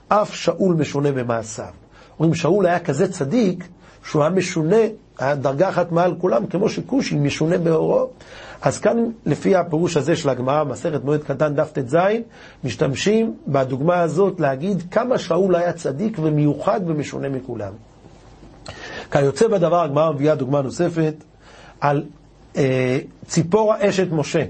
אף 0.08 0.34
שאול 0.34 0.74
משונה 0.74 1.12
במעשיו. 1.12 1.72
אומרים, 2.18 2.34
שאול 2.34 2.66
היה 2.66 2.78
כזה 2.78 3.12
צדיק, 3.12 3.68
שהוא 4.04 4.22
היה 4.22 4.30
משונה, 4.30 4.76
היה 5.18 5.34
דרגה 5.34 5.68
אחת 5.68 5.92
מעל 5.92 6.14
כולם, 6.18 6.46
כמו 6.46 6.68
שכושי 6.68 7.14
משונה 7.14 7.58
באורו. 7.58 8.08
אז 8.64 8.78
כאן, 8.78 8.96
לפי 9.26 9.56
הפירוש 9.56 9.96
הזה 9.96 10.16
של 10.16 10.28
הגמרא, 10.28 10.64
מסכת 10.64 11.04
מועד 11.04 11.22
קטן 11.22 11.54
דף 11.54 11.72
ט"ז, 11.72 11.96
משתמשים 12.64 13.36
בדוגמה 13.46 14.00
הזאת 14.00 14.40
להגיד 14.40 14.82
כמה 14.90 15.18
שאול 15.18 15.54
היה 15.54 15.72
צדיק 15.72 16.18
ומיוחד 16.22 16.80
ומשונה 16.86 17.28
מכולם. 17.28 17.72
כיוצא 19.10 19.48
בדבר, 19.48 19.82
הגמרא 19.82 20.12
מביאה 20.12 20.34
דוגמה 20.34 20.62
נוספת 20.62 21.14
על 21.80 22.04
אה, 22.56 22.98
ציפורה 23.26 23.76
אשת 23.88 24.08
משה. 24.12 24.44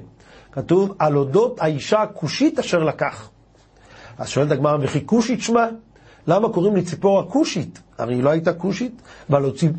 כתוב, 0.53 0.95
על 0.99 1.17
אודות 1.17 1.61
האישה 1.61 2.03
הכושית 2.03 2.59
אשר 2.59 2.79
לקח. 2.79 3.31
אז 4.19 4.29
שואלת 4.29 4.51
הגמרא, 4.51 4.77
וכי 4.83 5.07
כושית 5.07 5.41
שמה? 5.41 5.67
למה 6.27 6.49
קוראים 6.49 6.77
לי 6.77 6.83
ציפורה 6.83 7.25
כושית? 7.25 7.83
הרי 7.99 8.15
היא 8.15 8.23
לא 8.23 8.31
הייתה 8.31 8.53
כושית, 8.53 9.03
אבל 9.31 9.51
ציפ... 9.57 9.73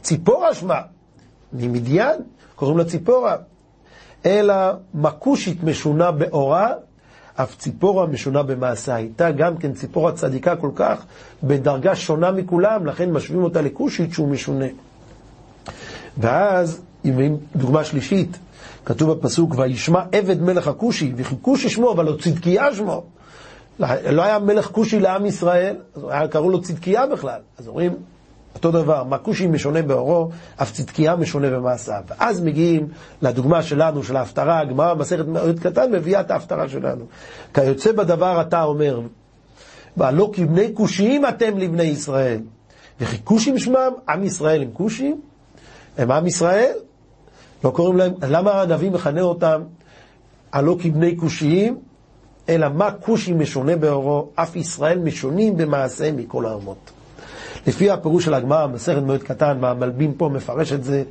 ציפורה 0.00 0.54
שמה, 0.54 0.80
ממדיין, 1.52 2.16
קוראים 2.54 2.78
לה 2.78 2.84
ציפורה. 2.84 3.36
אלא 4.26 4.54
מקושית 4.94 5.64
משונה 5.64 6.10
באורה, 6.10 6.72
אף 7.34 7.56
ציפורה 7.56 8.06
משונה 8.06 8.42
במעשה. 8.42 8.94
הייתה 8.94 9.30
גם 9.30 9.56
כן 9.56 9.72
ציפורה 9.72 10.12
צדיקה 10.12 10.56
כל 10.56 10.70
כך, 10.74 11.04
בדרגה 11.42 11.96
שונה 11.96 12.30
מכולם, 12.30 12.86
לכן 12.86 13.10
משווים 13.10 13.44
אותה 13.44 13.60
לכושית 13.60 14.12
שהוא 14.12 14.28
משונה. 14.28 14.66
ואז, 16.18 16.82
אם 17.04 17.36
דוגמה 17.56 17.84
שלישית, 17.84 18.38
כתוב 18.84 19.12
בפסוק, 19.12 19.54
וישמע 19.58 20.02
עבד 20.12 20.42
מלך 20.42 20.68
הכושי, 20.68 21.12
וכי 21.16 21.34
כושי 21.42 21.68
שמו, 21.68 21.92
אבל 21.92 22.04
לא 22.04 22.16
צדקיה 22.20 22.74
שמו. 22.74 23.04
לא 24.10 24.22
היה 24.22 24.38
מלך 24.38 24.66
כושי 24.66 25.00
לעם 25.00 25.26
ישראל, 25.26 25.76
קראו 26.30 26.50
לו 26.50 26.60
צדקיה 26.60 27.06
בכלל. 27.06 27.40
אז 27.58 27.68
אומרים, 27.68 27.92
אותו 28.54 28.70
דבר, 28.70 29.04
מה 29.04 29.18
כושי 29.18 29.46
משונה 29.46 29.82
באורו, 29.82 30.28
אף 30.62 30.72
צדקיה 30.72 31.16
משונה 31.16 31.50
במעשיו. 31.50 32.02
ואז 32.08 32.40
מגיעים 32.40 32.88
לדוגמה 33.22 33.62
שלנו, 33.62 34.02
של 34.02 34.16
ההפטרה, 34.16 34.58
הגמרא 34.58 34.94
במסכת 34.94 35.26
מאוד 35.26 35.60
קטן 35.60 35.92
מביאה 35.92 36.20
את 36.20 36.30
ההפטרה 36.30 36.68
שלנו. 36.68 37.04
כיוצא 37.54 37.92
בדבר 37.92 38.40
אתה 38.40 38.62
אומר, 38.62 39.00
והלא 39.96 40.30
כבני 40.32 40.70
כושיים 40.74 41.26
אתם 41.26 41.58
לבני 41.58 41.82
ישראל. 41.82 42.40
וכי 43.00 43.16
כושים 43.24 43.58
שמם, 43.58 43.92
עם 44.08 44.24
ישראל 44.24 44.62
הם 44.62 44.70
כושים? 44.72 45.20
הם 45.98 46.10
עם 46.10 46.26
ישראל? 46.26 46.74
לא 47.64 47.70
קוראים 47.70 47.96
להם, 47.96 48.12
למה 48.28 48.62
הנביא 48.62 48.90
מכנה 48.90 49.20
אותם 49.20 49.62
הלא 50.52 50.76
כבני 50.80 51.16
כושיים? 51.16 51.78
אלא 52.48 52.68
מה 52.68 52.90
כושי 52.92 53.32
משונה 53.32 53.76
באורו, 53.76 54.28
אף 54.34 54.56
ישראל 54.56 54.98
משונים 54.98 55.56
במעשיהם 55.56 56.16
מכל 56.16 56.46
האומות. 56.46 56.90
לפי 57.66 57.90
הפירוש 57.90 58.24
של 58.24 58.34
הגמרא, 58.34 58.66
מסכת 58.66 59.02
מאוד 59.02 59.22
קטן, 59.22 59.58
והמלבים 59.60 60.14
פה 60.14 60.28
מפרש 60.28 60.72
את 60.72 60.84
זה, 60.84 61.02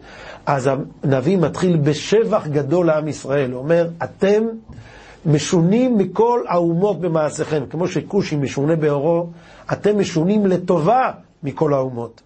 אז 0.46 0.70
הנביא 1.03 1.38
מתחיל 1.38 1.77
בשבח 1.77 2.48
גדול 2.48 2.86
לעם 2.86 3.08
ישראל. 3.08 3.51
הוא 3.51 3.60
אומר, 3.60 3.88
אתם 4.03 4.43
משונים 5.25 5.98
מכל 5.98 6.41
האומות 6.48 7.01
במעשיכם. 7.01 7.63
כמו 7.70 7.88
שכושי 7.88 8.36
משונה 8.36 8.75
באורו, 8.75 9.27
אתם 9.72 10.00
משונים 10.00 10.46
לטובה 10.46 11.12
מכל 11.43 11.74
האומות. 11.74 12.22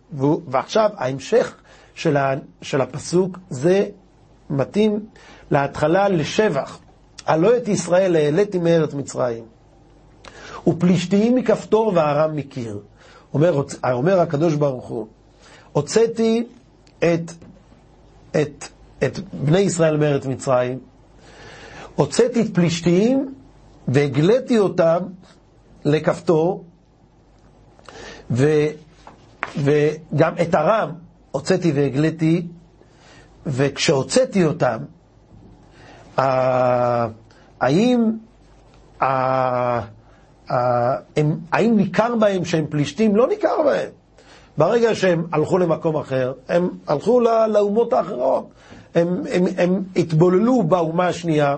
ועכשיו, 0.48 0.90
ההמשך 0.98 1.56
של, 1.96 2.18
ה, 2.18 2.34
של 2.62 2.82
הפסוק, 2.82 3.40
זה 3.50 3.86
מתאים 4.50 5.00
להתחלה 5.52 6.10
לשבח. 6.10 6.80
הלא 7.26 7.58
את 7.58 7.68
ישראל 7.68 8.16
העליתי 8.16 8.60
מארץ 8.60 8.94
מצרים. 8.94 9.44
ופלישתיים 10.68 11.36
מכפתור 11.36 11.92
וארם 11.96 12.36
מקיר. 12.36 12.80
אומר, 13.36 13.64
אומר 13.92 14.20
הקדוש 14.20 14.56
ברוך 14.56 14.86
הוא, 14.86 15.08
הוצאתי 15.72 16.44
את, 17.00 17.32
את, 18.32 18.68
את 19.04 19.20
בני 19.34 19.60
ישראל 19.60 19.98
מארץ 19.98 20.26
מצרים, 20.26 20.80
הוצאתי 21.96 22.42
את 22.42 22.54
פלישתיים 22.54 23.34
והגליתי 23.88 24.60
אותם 24.60 24.98
לכפתור, 25.86 26.64
ו, 28.32 28.48
וגם 29.58 30.34
את 30.42 30.56
ארם 30.56 30.92
הוצאתי 31.32 31.72
והגליתי, 31.72 32.48
וכשהוצאתי 33.46 34.46
אותם, 34.46 34.78
האם, 37.62 38.12
האם 40.50 41.78
ניכר 41.78 42.16
בהם 42.16 42.46
שהם 42.46 42.66
פלישתים? 42.70 43.16
לא 43.16 43.28
ניכר 43.28 43.64
בהם. 43.66 43.90
ברגע 44.58 44.96
שהם 44.96 45.26
הלכו 45.32 45.58
למקום 45.58 45.96
אחר, 45.96 46.34
הם 46.50 46.70
הלכו 46.88 47.20
לאומות 47.54 47.94
האחרות. 47.94 48.50
הם, 48.96 49.22
הם, 49.32 49.44
הם 49.58 49.84
התבוללו 49.96 50.64
באומה 50.64 51.08
השנייה, 51.08 51.56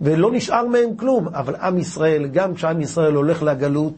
ולא 0.00 0.32
נשאר 0.32 0.66
מהם 0.66 0.96
כלום. 0.96 1.28
אבל 1.28 1.56
עם 1.56 1.78
ישראל, 1.78 2.26
גם 2.26 2.54
כשעם 2.54 2.80
ישראל 2.80 3.14
הולך 3.14 3.42
לגלות, 3.42 3.94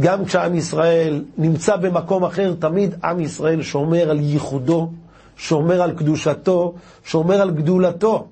גם 0.00 0.24
כשעם 0.24 0.54
ישראל 0.54 1.24
נמצא 1.38 1.76
במקום 1.76 2.24
אחר, 2.24 2.54
תמיד 2.58 2.94
עם 3.04 3.20
ישראל 3.20 3.62
שומר 3.62 4.10
על 4.10 4.20
ייחודו, 4.20 4.90
שומר 5.36 5.82
על 5.82 5.92
קדושתו, 5.92 6.74
שומר 7.04 7.40
על 7.40 7.50
גדולתו. 7.50 8.26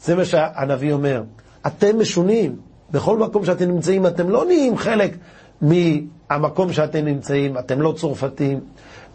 זה 0.00 0.14
מה 0.14 0.24
שהנביא 0.24 0.92
אומר. 0.92 1.22
אתם 1.66 2.00
משונים. 2.00 2.56
בכל 2.90 3.18
מקום 3.18 3.44
שאתם 3.44 3.70
נמצאים, 3.70 4.06
אתם 4.06 4.30
לא 4.30 4.44
נהיים 4.44 4.76
חלק 4.76 5.16
מהמקום 5.62 6.72
שאתם 6.72 7.04
נמצאים. 7.04 7.58
אתם 7.58 7.80
לא 7.80 7.94
צרפתים, 7.96 8.60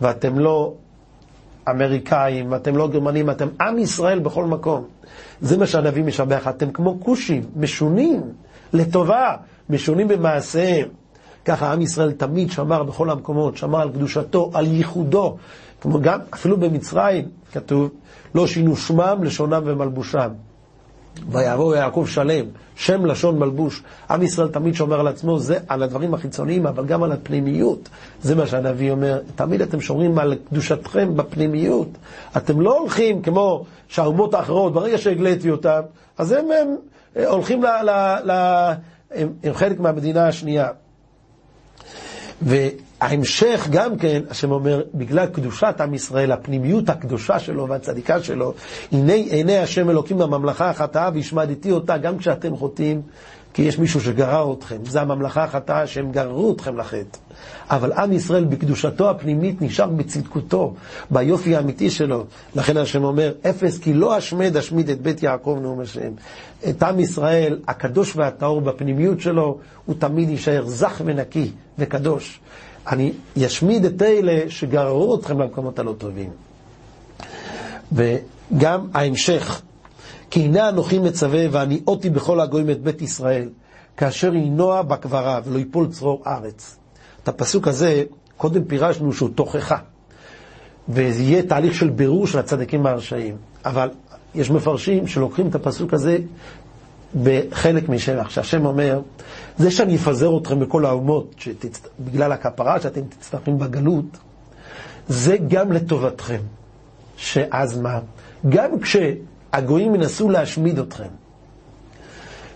ואתם 0.02 0.40
לא 0.40 0.74
אמריקאים, 1.70 2.52
ואתם 2.52 2.78
לא 2.78 2.88
גרמנים, 2.88 3.30
אתם 3.30 3.48
עם 3.62 3.78
ישראל 3.78 4.20
בכל 4.20 4.46
מקום. 4.46 4.86
זה 5.42 5.58
מה 5.58 5.68
שהנביא 5.68 6.04
משבח. 6.04 6.48
אתם 6.48 6.72
כמו 6.72 7.00
כושים, 7.00 7.44
משונים, 7.56 8.22
לטובה, 8.74 9.36
משונים 9.70 10.08
במעשיהם. 10.08 10.88
ככה 11.46 11.74
עם 11.74 11.82
ישראל 11.82 12.12
תמיד 12.12 12.52
שמר 12.52 12.84
בכל 12.84 13.10
המקומות, 13.10 13.58
שמר 13.58 13.82
על 13.82 13.90
קדושתו, 13.90 14.52
על 14.54 14.68
ייחודו. 14.68 15.38
כמו 15.82 16.02
גם, 16.02 16.20
אפילו 16.34 16.58
במצרים 16.58 17.26
כתוב, 17.54 17.90
לא 18.36 18.48
שינו 18.48 18.76
שמם, 18.76 19.20
לשונם 19.24 19.62
ומלבושם. 19.66 20.30
ויעבור 21.32 21.76
יעקב 21.76 22.06
שלם, 22.08 22.46
שם 22.76 23.06
לשון 23.06 23.40
מלבוש. 23.40 23.84
עם 24.10 24.24
ישראל 24.24 24.48
תמיד 24.48 24.76
שומר 24.76 25.00
על 25.00 25.08
עצמו, 25.08 25.40
זה 25.40 25.58
על 25.68 25.84
הדברים 25.84 26.14
החיצוניים, 26.14 26.68
אבל 26.68 26.86
גם 26.86 27.04
על 27.04 27.12
הפנימיות. 27.12 27.90
זה 28.22 28.36
מה 28.36 28.48
שהנביא 28.48 28.92
אומר, 28.92 29.20
תמיד 29.36 29.62
אתם 29.62 29.82
שומרים 29.82 30.20
על 30.20 30.36
קדושתכם 30.50 31.18
בפנימיות. 31.18 31.88
אתם 32.38 32.62
לא 32.62 32.78
הולכים 32.80 33.22
כמו 33.22 33.66
שהאומות 33.88 34.34
האחרות, 34.34 34.74
ברגע 34.74 34.98
שהגליתי 34.98 35.50
אותם, 35.50 35.82
אז 36.18 36.32
הם, 36.32 36.46
הם 37.16 37.24
הולכים 37.26 37.64
ל... 37.64 37.68
ל, 37.68 37.90
ל 38.26 38.32
הם, 39.12 39.34
הם 39.44 39.54
חלק 39.54 39.80
מהמדינה 39.80 40.28
השנייה. 40.28 40.68
ההמשך 43.02 43.68
גם 43.72 43.98
כן, 43.98 44.22
השם 44.30 44.52
אומר, 44.52 44.82
בגלל 44.94 45.26
קדושת 45.26 45.76
עם 45.80 45.94
ישראל, 45.94 46.32
הפנימיות 46.32 46.90
הקדושה 46.90 47.40
שלו 47.40 47.68
והצדיקה 47.68 48.24
שלו, 48.24 48.54
הנה 48.92 49.14
עיני 49.14 49.58
השם 49.58 49.90
אלוקים 49.90 50.18
בממלכה 50.18 50.70
החטאה 50.70 51.10
והשמדתי 51.14 51.72
אותה 51.72 51.98
גם 51.98 52.18
כשאתם 52.18 52.56
חוטאים, 52.56 53.02
כי 53.54 53.62
יש 53.62 53.80
מישהו 53.80 54.02
שגרר 54.02 54.54
אתכם. 54.54 54.78
זה 54.86 55.02
הממלכה 55.02 55.44
החטאה 55.44 55.88
שהם 55.88 56.12
גררו 56.12 56.54
אתכם 56.54 56.78
לחטא. 56.78 57.18
אבל 57.70 57.94
עם 57.94 58.12
ישראל 58.12 58.44
בקדושתו 58.44 59.10
הפנימית 59.10 59.62
נשאר 59.62 59.88
בצדקותו, 59.88 60.74
ביופי 61.12 61.56
האמיתי 61.56 61.90
שלו. 61.90 62.26
לכן 62.56 62.78
השם 62.78 63.04
אומר, 63.04 63.34
אפס 63.50 63.78
כי 63.78 63.94
לא 63.94 64.18
אשמד 64.18 64.58
אשמיד 64.58 64.90
את 64.90 65.02
בית 65.02 65.24
יעקב 65.24 65.58
נאום 65.62 65.80
השם. 65.80 66.12
את 66.70 66.84
עם 66.84 67.00
ישראל, 67.00 67.60
הקדוש 67.68 68.16
והטהור 68.16 68.62
בפנימיות 68.62 69.20
שלו, 69.20 69.58
הוא 69.86 69.96
תמיד 70.00 70.30
יישאר 70.30 70.64
זך 70.68 71.02
ונקי 71.06 71.52
וקדוש. 71.80 72.40
אני 72.88 73.12
אשמיד 73.46 73.86
את 73.86 74.02
אלה 74.02 74.50
שגררו 74.50 75.16
אתכם 75.16 75.40
למקומות 75.42 75.80
הלא 75.80 75.96
טובים. 75.98 76.30
וגם 77.92 78.88
ההמשך, 78.94 79.62
כי 80.30 80.40
הנה 80.40 80.70
אנוכי 80.70 81.00
מצווה 81.00 81.46
ואני 81.52 81.82
אותי 81.88 82.10
בכל 82.10 82.40
הגויים 82.40 82.70
את 82.70 82.82
בית 82.82 83.02
ישראל, 83.02 83.50
כאשר 83.98 84.36
ינוע 84.36 84.82
בקברה 84.82 85.40
ולא 85.46 85.60
יפול 85.60 85.88
צרור 85.92 86.24
ארץ. 86.28 86.78
את 87.24 87.28
הפסוק 87.28 87.68
הזה, 87.68 88.04
קודם 88.38 88.64
פירשנו 88.64 89.14
שהוא 89.14 89.30
תוכחה, 89.36 89.78
וזה 90.90 91.24
יהיה 91.24 91.44
תהליך 91.44 91.74
של 91.76 91.90
בירור 91.90 92.28
של 92.28 92.40
הצדיקים 92.40 92.86
והרשעים. 92.86 93.36
אבל 93.66 93.90
יש 94.36 94.52
מפרשים 94.52 95.08
שלוקחים 95.08 95.48
את 95.48 95.56
הפסוק 95.56 95.94
הזה 95.94 96.18
בחלק 97.24 97.90
משבח, 97.90 98.30
שהשם 98.30 98.66
אומר, 98.66 99.00
זה 99.58 99.72
שאני 99.72 99.96
אפזר 99.96 100.38
אתכם 100.38 100.60
בכל 100.60 100.86
האומות, 100.86 101.36
שתצ... 101.38 101.82
בגלל 102.00 102.32
הכפרה 102.32 102.82
שאתם 102.82 103.02
תצטרכים 103.02 103.60
בגלות, 103.60 104.18
זה 105.08 105.38
גם 105.48 105.72
לטובתכם. 105.72 106.42
שאז 107.22 107.78
מה? 107.78 108.00
גם 108.50 108.80
כשהגויים 108.80 109.96
ינסו 109.96 110.30
להשמיד 110.30 110.80
אתכם, 110.80 111.08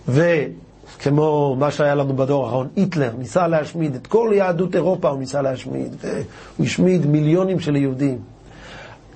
וכמו 0.08 1.56
מה 1.60 1.72
שהיה 1.72 1.96
לנו 1.96 2.16
בדור 2.16 2.46
האחרון, 2.46 2.68
היטלר 2.76 3.12
ניסה 3.18 3.48
להשמיד 3.48 3.96
את 3.96 4.08
כל 4.08 4.32
יהדות 4.36 4.76
אירופה, 4.76 5.10
הוא 5.10 5.20
ניסה 5.20 5.42
להשמיד, 5.42 5.96
והוא 6.02 6.66
השמיד 6.66 7.06
מיליונים 7.06 7.60
של 7.60 7.76
יהודים. 7.76 8.20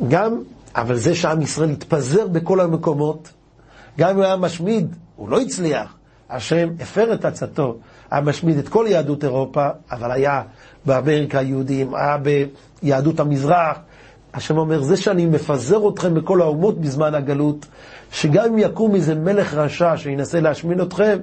גם, 0.07 0.41
אבל 0.75 0.97
זה 0.97 1.15
שעם 1.15 1.41
ישראל 1.41 1.69
התפזר 1.69 2.27
בכל 2.27 2.59
המקומות, 2.59 3.29
גם 3.97 4.09
אם 4.09 4.15
הוא 4.15 4.23
היה 4.23 4.35
משמיד, 4.35 4.95
הוא 5.15 5.29
לא 5.29 5.41
הצליח, 5.41 5.95
השם 6.29 6.69
הפר 6.79 7.13
את 7.13 7.25
עצתו, 7.25 7.77
היה 8.11 8.21
משמיד 8.21 8.57
את 8.57 8.69
כל 8.69 8.85
יהדות 8.89 9.23
אירופה, 9.23 9.67
אבל 9.91 10.11
היה 10.11 10.41
באמריקה 10.85 11.41
יהודים, 11.41 11.95
היה 11.95 12.17
ביהדות 12.81 13.19
המזרח. 13.19 13.77
השם 14.33 14.57
אומר, 14.57 14.81
זה 14.81 14.97
שאני 14.97 15.25
מפזר 15.25 15.89
אתכם 15.89 16.13
בכל 16.13 16.41
האומות 16.41 16.81
בזמן 16.81 17.15
הגלות, 17.15 17.65
שגם 18.11 18.45
אם 18.45 18.57
יקום 18.57 18.95
איזה 18.95 19.15
מלך 19.15 19.53
רשע 19.53 19.97
שינסה 19.97 20.39
להשמיד 20.39 20.79
אתכם, 20.79 21.17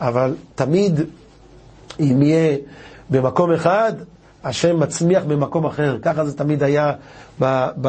אבל 0.00 0.34
תמיד, 0.54 1.00
אם 2.00 2.22
יהיה 2.22 2.56
במקום 3.10 3.52
אחד, 3.52 3.92
השם 4.44 4.80
מצמיח 4.80 5.24
במקום 5.24 5.66
אחר. 5.66 5.98
ככה 6.02 6.24
זה 6.24 6.36
תמיד 6.36 6.62
היה, 6.62 6.92
ב, 7.40 7.66
ב, 7.80 7.88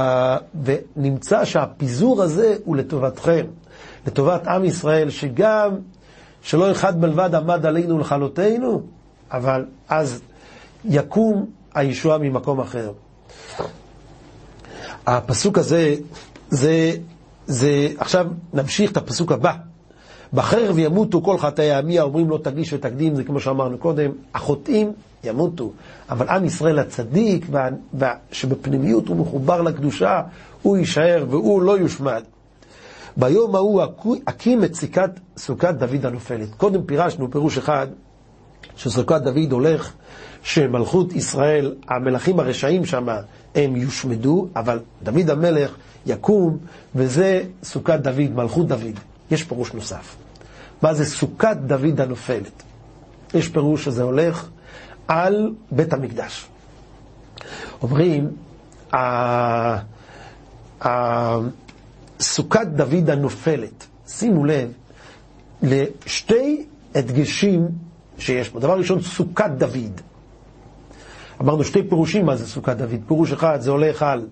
ונמצא 0.64 1.46
שהפיזור 1.46 2.22
הזה 2.22 2.56
הוא 2.66 2.76
לטובתכם, 2.76 3.46
לטובת 4.08 4.48
עם 4.48 4.66
ישראל, 4.66 5.10
שגם 5.10 5.72
שלא 6.42 6.72
אחד 6.72 7.00
מלבד 7.00 7.36
עמד 7.36 7.66
עלינו 7.66 8.00
לכלותנו, 8.00 8.82
אבל 9.32 9.66
אז 9.90 10.22
יקום 10.86 11.46
הישועה 11.74 12.18
ממקום 12.18 12.60
אחר. 12.60 12.92
הפסוק 15.08 15.58
הזה, 15.58 15.96
זה, 16.50 16.92
זה, 17.46 17.88
עכשיו 17.98 18.28
נמשיך 18.54 18.92
את 18.92 18.98
הפסוק 18.98 19.32
הבא. 19.32 19.54
בחרב 20.34 20.80
ימותו 20.80 21.22
כל 21.22 21.38
חטאי 21.38 21.74
עמי, 21.74 22.00
האומרים 22.00 22.30
לא 22.30 22.40
תגיש 22.44 22.74
ותקדים, 22.74 23.16
זה 23.16 23.24
כמו 23.24 23.40
שאמרנו 23.40 23.78
קודם, 23.78 24.12
החוטאים 24.34 24.92
ימותו, 25.24 25.72
אבל 26.10 26.30
עם 26.30 26.46
ישראל 26.46 26.80
הצדיק, 26.80 27.46
שבפנימיות 28.32 29.08
הוא 29.08 29.16
מחובר 29.18 29.62
לקדושה, 29.62 30.22
הוא 30.62 30.78
יישאר 30.78 31.26
והוא 31.30 31.62
לא 31.62 31.78
יושמד. 31.78 32.24
ביום 33.18 33.56
ההוא 33.56 33.84
אקים 34.26 34.64
את 34.64 34.76
סיכת 34.76 35.12
סוכת 35.38 35.74
דוד 35.74 36.06
הנופלת. 36.06 36.50
קודם 36.58 36.84
פירשנו 36.84 37.32
פירוש 37.32 37.58
אחד, 37.58 37.88
שסוכת 38.76 39.22
דוד 39.22 39.52
הולך, 39.52 39.94
שמלכות 40.44 41.14
ישראל, 41.14 41.76
המלכים 41.88 42.40
הרשעים 42.40 42.86
שם, 42.86 43.08
הם 43.56 43.76
יושמדו, 43.76 44.48
אבל 44.56 44.80
דוד 45.04 45.30
המלך 45.30 45.76
יקום, 46.06 46.58
וזה 46.96 47.44
סוכת 47.64 48.00
דוד, 48.00 48.32
מלכות 48.36 48.68
דוד. 48.68 49.00
יש 49.32 49.44
פירוש 49.44 49.74
נוסף. 49.74 50.16
מה 50.82 50.94
זה 50.94 51.06
סוכת 51.06 51.58
דוד 51.66 52.02
הנופלת? 52.02 52.64
יש 53.34 53.48
פירוש 53.48 53.86
שזה 53.86 54.04
הולך 54.04 54.48
על 55.08 55.54
בית 55.72 55.94
המקדש. 55.94 56.46
אומרים, 57.82 58.30
סוכת 62.20 62.68
דוד 62.68 63.10
הנופלת, 63.10 63.88
שימו 64.08 64.46
לב 64.46 64.72
לשתי 65.64 66.66
הדגשים 66.96 67.68
שיש 68.18 68.50
פה. 68.50 68.60
דבר 68.60 68.78
ראשון, 68.78 69.02
סוכת 69.02 69.50
דוד. 69.58 70.02
אמרנו 71.42 71.64
שתי 71.64 71.84
פירושים 71.84 72.26
מה 72.26 72.36
זה 72.36 72.48
סוכת 72.48 72.78
דוד. 72.78 73.00
פירוש 73.08 73.32
אחד 73.32 73.62
זה 73.62 73.72
הולך 73.72 74.04
על 74.04 74.28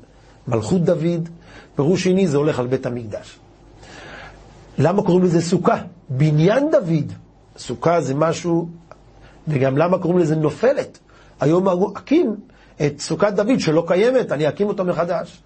מלכות 0.48 0.84
דוד, 0.84 1.30
פירוש 1.76 2.04
שני 2.04 2.28
זה 2.28 2.38
הולך 2.38 2.60
על 2.60 2.68
בית 2.68 2.86
המקדש. 2.86 3.40
למה 4.78 5.04
קוראים 5.04 5.24
לזה 5.24 5.42
סוכה? 5.42 5.78
בניין 6.10 6.72
דוד. 6.72 7.14
סוכה 7.58 8.02
זה 8.02 8.16
משהו, 8.16 8.70
וגם 9.48 9.78
למה 9.78 9.98
קוראים 9.98 10.20
לזה 10.20 10.36
נופלת? 10.36 11.00
היום 11.40 11.68
אקים 11.98 12.36
את 12.86 13.00
סוכת 13.00 13.34
דוד 13.34 13.60
שלא 13.60 13.84
קיימת, 13.88 14.32
אני 14.32 14.50
אקים 14.50 14.68
אותה 14.68 14.84
מחדש. 14.84 15.42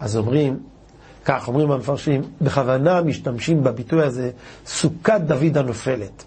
אז 0.00 0.16
אומרים, 0.16 0.58
כך 1.24 1.48
אומרים 1.48 1.70
המפרשים, 1.70 2.22
בכוונה 2.40 3.02
משתמשים 3.02 3.64
בביטוי 3.64 4.02
הזה, 4.02 4.30
סוכת 4.66 5.20
דוד 5.26 5.56
הנופלת. 5.58 6.24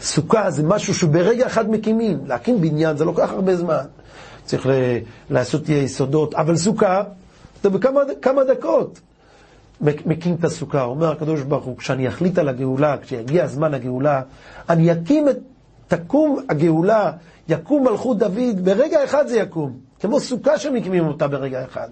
סוכה 0.00 0.50
זה 0.50 0.62
משהו 0.62 0.94
שברגע 0.94 1.46
אחד 1.46 1.70
מקימים, 1.70 2.18
להקים 2.26 2.60
בניין 2.60 2.96
זה 2.96 3.04
לוקח 3.04 3.30
הרבה 3.30 3.56
זמן. 3.56 3.84
צריך 4.44 4.68
לעשות 5.30 5.68
יסודות, 5.68 6.34
אבל 6.34 6.56
סוכה, 6.56 7.02
זה 7.62 7.70
בכמה 7.70 8.44
דקות. 8.44 9.00
מקים 9.80 10.34
את 10.34 10.44
הסוכה, 10.44 10.82
אומר 10.82 11.12
הקדוש 11.12 11.40
ברוך 11.40 11.64
הוא, 11.64 11.76
כשאני 11.76 12.08
אחליט 12.08 12.38
על 12.38 12.48
הגאולה, 12.48 12.96
כשיגיע 13.02 13.46
זמן 13.46 13.74
הגאולה, 13.74 14.22
אני 14.68 14.92
אקים 14.92 15.28
את, 15.28 15.38
תקום 15.88 16.44
הגאולה, 16.48 17.12
יקום 17.48 17.88
מלכות 17.88 18.18
דוד, 18.18 18.64
ברגע 18.64 19.04
אחד 19.04 19.26
זה 19.26 19.36
יקום, 19.36 19.78
כמו 20.00 20.20
סוכה 20.20 20.58
שמקימים 20.58 21.06
אותה 21.06 21.28
ברגע 21.28 21.64
אחד. 21.64 21.88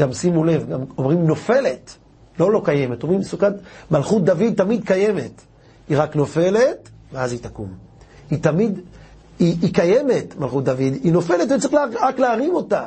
גם 0.00 0.12
שימו 0.12 0.44
לב, 0.44 0.68
גם 0.70 0.80
אומרים 0.98 1.26
נופלת, 1.26 1.96
לא 2.38 2.52
לא 2.52 2.62
קיימת, 2.64 3.02
אומרים 3.02 3.22
סוכת 3.22 3.52
מלכות 3.90 4.24
דוד 4.24 4.54
תמיד 4.56 4.86
קיימת, 4.86 5.42
היא 5.88 5.98
רק 5.98 6.16
נופלת, 6.16 6.88
ואז 7.12 7.32
היא 7.32 7.40
תקום. 7.40 7.68
היא 8.30 8.38
תמיד, 8.42 8.80
היא, 9.38 9.56
היא 9.62 9.74
קיימת, 9.74 10.36
מלכות 10.38 10.64
דוד, 10.64 10.78
היא 10.78 11.12
נופלת 11.12 11.52
וצריך 11.52 11.74
רק 12.00 12.18
להרים 12.18 12.54
אותה. 12.54 12.86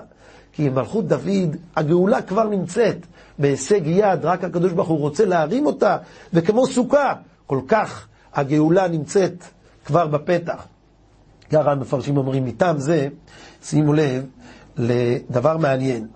כי 0.54 0.70
מלכות 0.70 1.08
דוד, 1.08 1.56
הגאולה 1.76 2.22
כבר 2.22 2.50
נמצאת 2.50 2.98
בהישג 3.40 3.82
יד, 3.88 4.20
רק 4.26 4.44
הקדוש 4.44 4.72
ברוך 4.72 4.90
הוא 4.90 5.00
רוצה 5.00 5.26
להרים 5.26 5.66
אותה, 5.66 5.98
וכמו 6.34 6.68
סוכה, 6.68 7.14
כל 7.48 7.60
כך 7.68 8.08
הגאולה 8.34 8.88
נמצאת 8.88 9.44
כבר 9.86 10.08
בפתח. 10.08 10.66
ככה 11.52 11.72
המפרשים 11.72 12.18
אומרים, 12.18 12.46
מטעם 12.46 12.80
זה, 12.80 13.08
שימו 13.64 13.94
לב 13.94 14.26
לדבר 14.78 15.58
מעניין. 15.58 16.08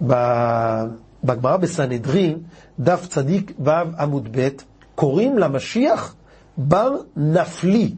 בגמרא 0.00 1.56
בסנהדרין, 1.56 2.38
דף 2.80 3.06
צדיק 3.06 3.52
ו' 3.64 3.70
עמוד 3.98 4.28
ב', 4.36 4.48
קוראים 4.94 5.38
למשיח 5.38 6.14
בר 6.56 6.90
נפלי, 7.16 7.94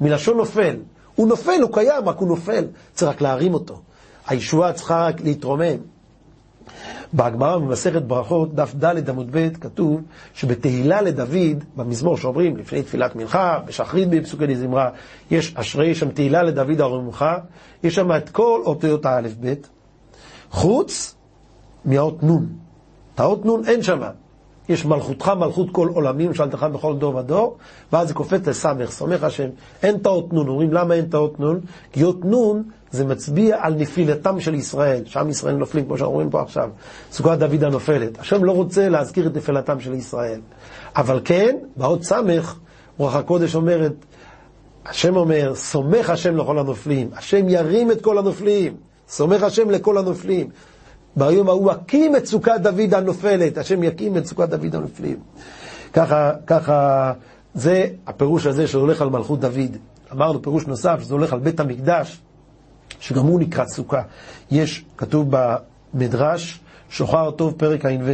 מלשון 0.00 0.36
נופל. 0.36 0.76
הוא 1.14 1.28
נופל, 1.28 1.60
הוא 1.62 1.70
קיים, 1.72 2.08
רק 2.08 2.18
הוא 2.18 2.28
נופל, 2.28 2.64
צריך 2.92 3.10
רק 3.12 3.20
להרים 3.20 3.54
אותו. 3.54 3.80
הישועה 4.26 4.72
צריכה 4.72 5.06
רק 5.06 5.20
להתרומם. 5.20 5.76
בהגמרא 7.12 7.58
במסכת 7.58 8.02
ברכות, 8.02 8.54
דף 8.54 8.74
ד' 8.74 9.10
עמוד 9.10 9.28
ב', 9.30 9.48
כתוב 9.60 10.00
שבתהילה 10.34 11.02
לדוד, 11.02 11.64
במזמור 11.76 12.16
שאומרים 12.16 12.56
לפני 12.56 12.82
תפילת 12.82 13.16
מנחה, 13.16 13.58
בשחרית 13.66 14.08
בפסוקי 14.08 14.46
דזמרה, 14.46 14.90
יש 15.30 15.54
אשרי 15.56 15.94
שם 15.94 16.10
תהילה 16.10 16.42
לדוד 16.42 16.80
ארומך, 16.80 17.24
יש 17.82 17.94
שם 17.94 18.12
את 18.16 18.30
כל 18.30 18.60
אותיות 18.64 19.06
האלף 19.06 19.32
ב', 19.40 19.54
חוץ 20.50 21.14
מהאות 21.84 22.22
נ'. 22.22 22.46
את 23.14 23.20
האות 23.20 23.46
נ' 23.46 23.68
אין 23.68 23.82
שם. 23.82 24.00
יש 24.68 24.84
מלכותך 24.84 25.32
מלכות 25.38 25.70
כל 25.72 25.88
עולמים, 25.88 26.34
שאלתך 26.34 26.66
בכל 26.72 26.96
דור 26.96 27.16
ודור, 27.16 27.56
ואז 27.92 28.08
זה 28.08 28.14
קופץ 28.14 28.48
לסמך, 28.48 28.90
סומך 28.90 29.24
השם. 29.24 29.48
אין 29.82 29.96
את 29.96 30.06
האות 30.06 30.32
נ', 30.32 30.36
אומרים 30.36 30.72
למה 30.72 30.94
אין 30.94 31.04
את 31.04 31.14
האות 31.14 31.40
נ'? 31.40 31.58
כי 31.92 32.04
אות 32.04 32.24
נ' 32.24 32.62
זה 32.90 33.04
מצביע 33.04 33.56
על 33.60 33.74
נפילתם 33.74 34.40
של 34.40 34.54
ישראל, 34.54 35.02
שעם 35.06 35.30
ישראל 35.30 35.54
נופלים, 35.54 35.84
כמו 35.84 35.98
שאנחנו 35.98 36.14
רואים 36.14 36.30
פה 36.30 36.42
עכשיו, 36.42 36.70
סוכת 37.12 37.38
דוד 37.38 37.64
הנופלת. 37.64 38.18
השם 38.18 38.44
לא 38.44 38.52
רוצה 38.52 38.88
להזכיר 38.88 39.26
את 39.26 39.36
נפילתם 39.36 39.80
של 39.80 39.94
ישראל. 39.94 40.40
אבל 40.96 41.20
כן, 41.24 41.56
באות 41.76 42.02
סמך, 42.02 42.58
רוח 42.98 43.14
הקודש 43.16 43.54
אומרת, 43.54 43.92
השם 44.86 45.16
אומר, 45.16 45.54
סומך 45.54 46.10
השם 46.10 46.36
לכל 46.36 46.58
הנופלים, 46.58 47.10
השם 47.16 47.48
ירים 47.48 47.90
את 47.90 48.00
כל 48.00 48.18
הנופלים, 48.18 48.76
סומך 49.08 49.42
השם 49.42 49.70
לכל 49.70 49.98
הנופלים. 49.98 50.48
ביום 51.16 51.48
ההוא 51.48 51.72
אקים 51.72 52.16
את 52.16 52.26
סוכת 52.26 52.60
דוד 52.62 52.94
הנופלת, 52.94 53.58
השם 53.58 53.82
יקים 53.82 54.16
את 54.16 54.26
סוכת 54.26 54.48
דוד 54.48 54.74
הנופלים. 54.74 55.16
ככה, 55.92 56.32
ככה, 56.46 57.12
זה 57.54 57.86
הפירוש 58.06 58.46
הזה 58.46 58.66
שהולך 58.66 59.02
על 59.02 59.08
מלכות 59.10 59.40
דוד. 59.40 59.76
אמרנו 60.12 60.42
פירוש 60.42 60.66
נוסף, 60.66 60.98
שזה 61.00 61.14
הולך 61.14 61.32
על 61.32 61.38
בית 61.38 61.60
המקדש, 61.60 62.20
שגם 63.00 63.26
הוא 63.26 63.40
נקרא 63.40 63.66
סוכה. 63.66 64.02
יש, 64.50 64.84
כתוב 64.96 65.28
במדרש, 65.30 66.60
שוחר 66.90 67.30
טוב 67.30 67.54
פרק 67.56 67.84
ע"ו, 67.84 68.10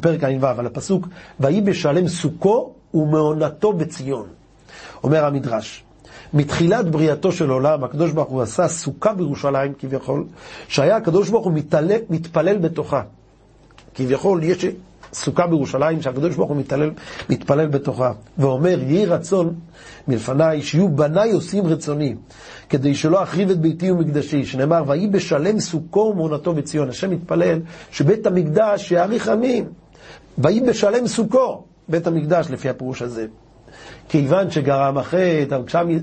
פרק 0.00 0.24
ע"ו, 0.24 0.46
על 0.46 0.66
הפסוק, 0.66 1.08
ויהי 1.40 1.60
בשלם 1.60 2.08
סוכו 2.08 2.72
ומעונתו 2.94 3.72
בציון. 3.72 4.26
אומר 5.04 5.24
המדרש, 5.24 5.84
מתחילת 6.34 6.90
בריאתו 6.90 7.32
של 7.32 7.50
עולם, 7.50 7.84
הקדוש 7.84 8.12
ברוך 8.12 8.28
הוא 8.28 8.42
עשה 8.42 8.68
סוכה 8.68 9.14
בירושלים 9.14 9.72
כביכול, 9.78 10.24
שהיה 10.68 10.96
הקדוש 10.96 11.28
ברוך 11.28 11.44
הוא 11.44 11.52
מתעלה, 11.52 11.96
מתפלל 12.10 12.58
בתוכה. 12.58 13.02
כביכול 13.94 14.42
יש 14.42 14.66
סוכה 15.12 15.46
בירושלים 15.46 16.02
שהקדוש 16.02 16.36
ברוך 16.36 16.50
הוא 16.50 16.56
מתעלל, 16.56 16.90
מתפלל 17.30 17.66
בתוכה, 17.66 18.12
ואומר, 18.38 18.78
יהי 18.82 19.06
רצון 19.06 19.54
מלפניי 20.08 20.62
שיהיו 20.62 20.88
בניי 20.88 21.32
עושים 21.32 21.66
רצוני, 21.66 22.14
כדי 22.68 22.94
שלא 22.94 23.22
אחריב 23.22 23.50
את 23.50 23.60
ביתי 23.60 23.90
ומקדשי, 23.90 24.44
שנאמר, 24.44 24.82
ויהי 24.86 25.06
בשלם 25.06 25.60
סוכו 25.60 26.00
ומעונתו 26.00 26.54
בציון. 26.54 26.88
השם 26.88 27.10
מתפלל 27.10 27.58
שבית 27.90 28.26
המקדש 28.26 28.92
יאריך 28.92 29.28
עמים. 29.28 29.64
ויהי 30.38 30.60
בשלם 30.60 31.06
סוכו, 31.06 31.64
בית 31.88 32.06
המקדש, 32.06 32.50
לפי 32.50 32.68
הפירוש 32.68 33.02
הזה. 33.02 33.26
כיוון 34.08 34.50
שגרם 34.50 34.98
החטא, 34.98 35.58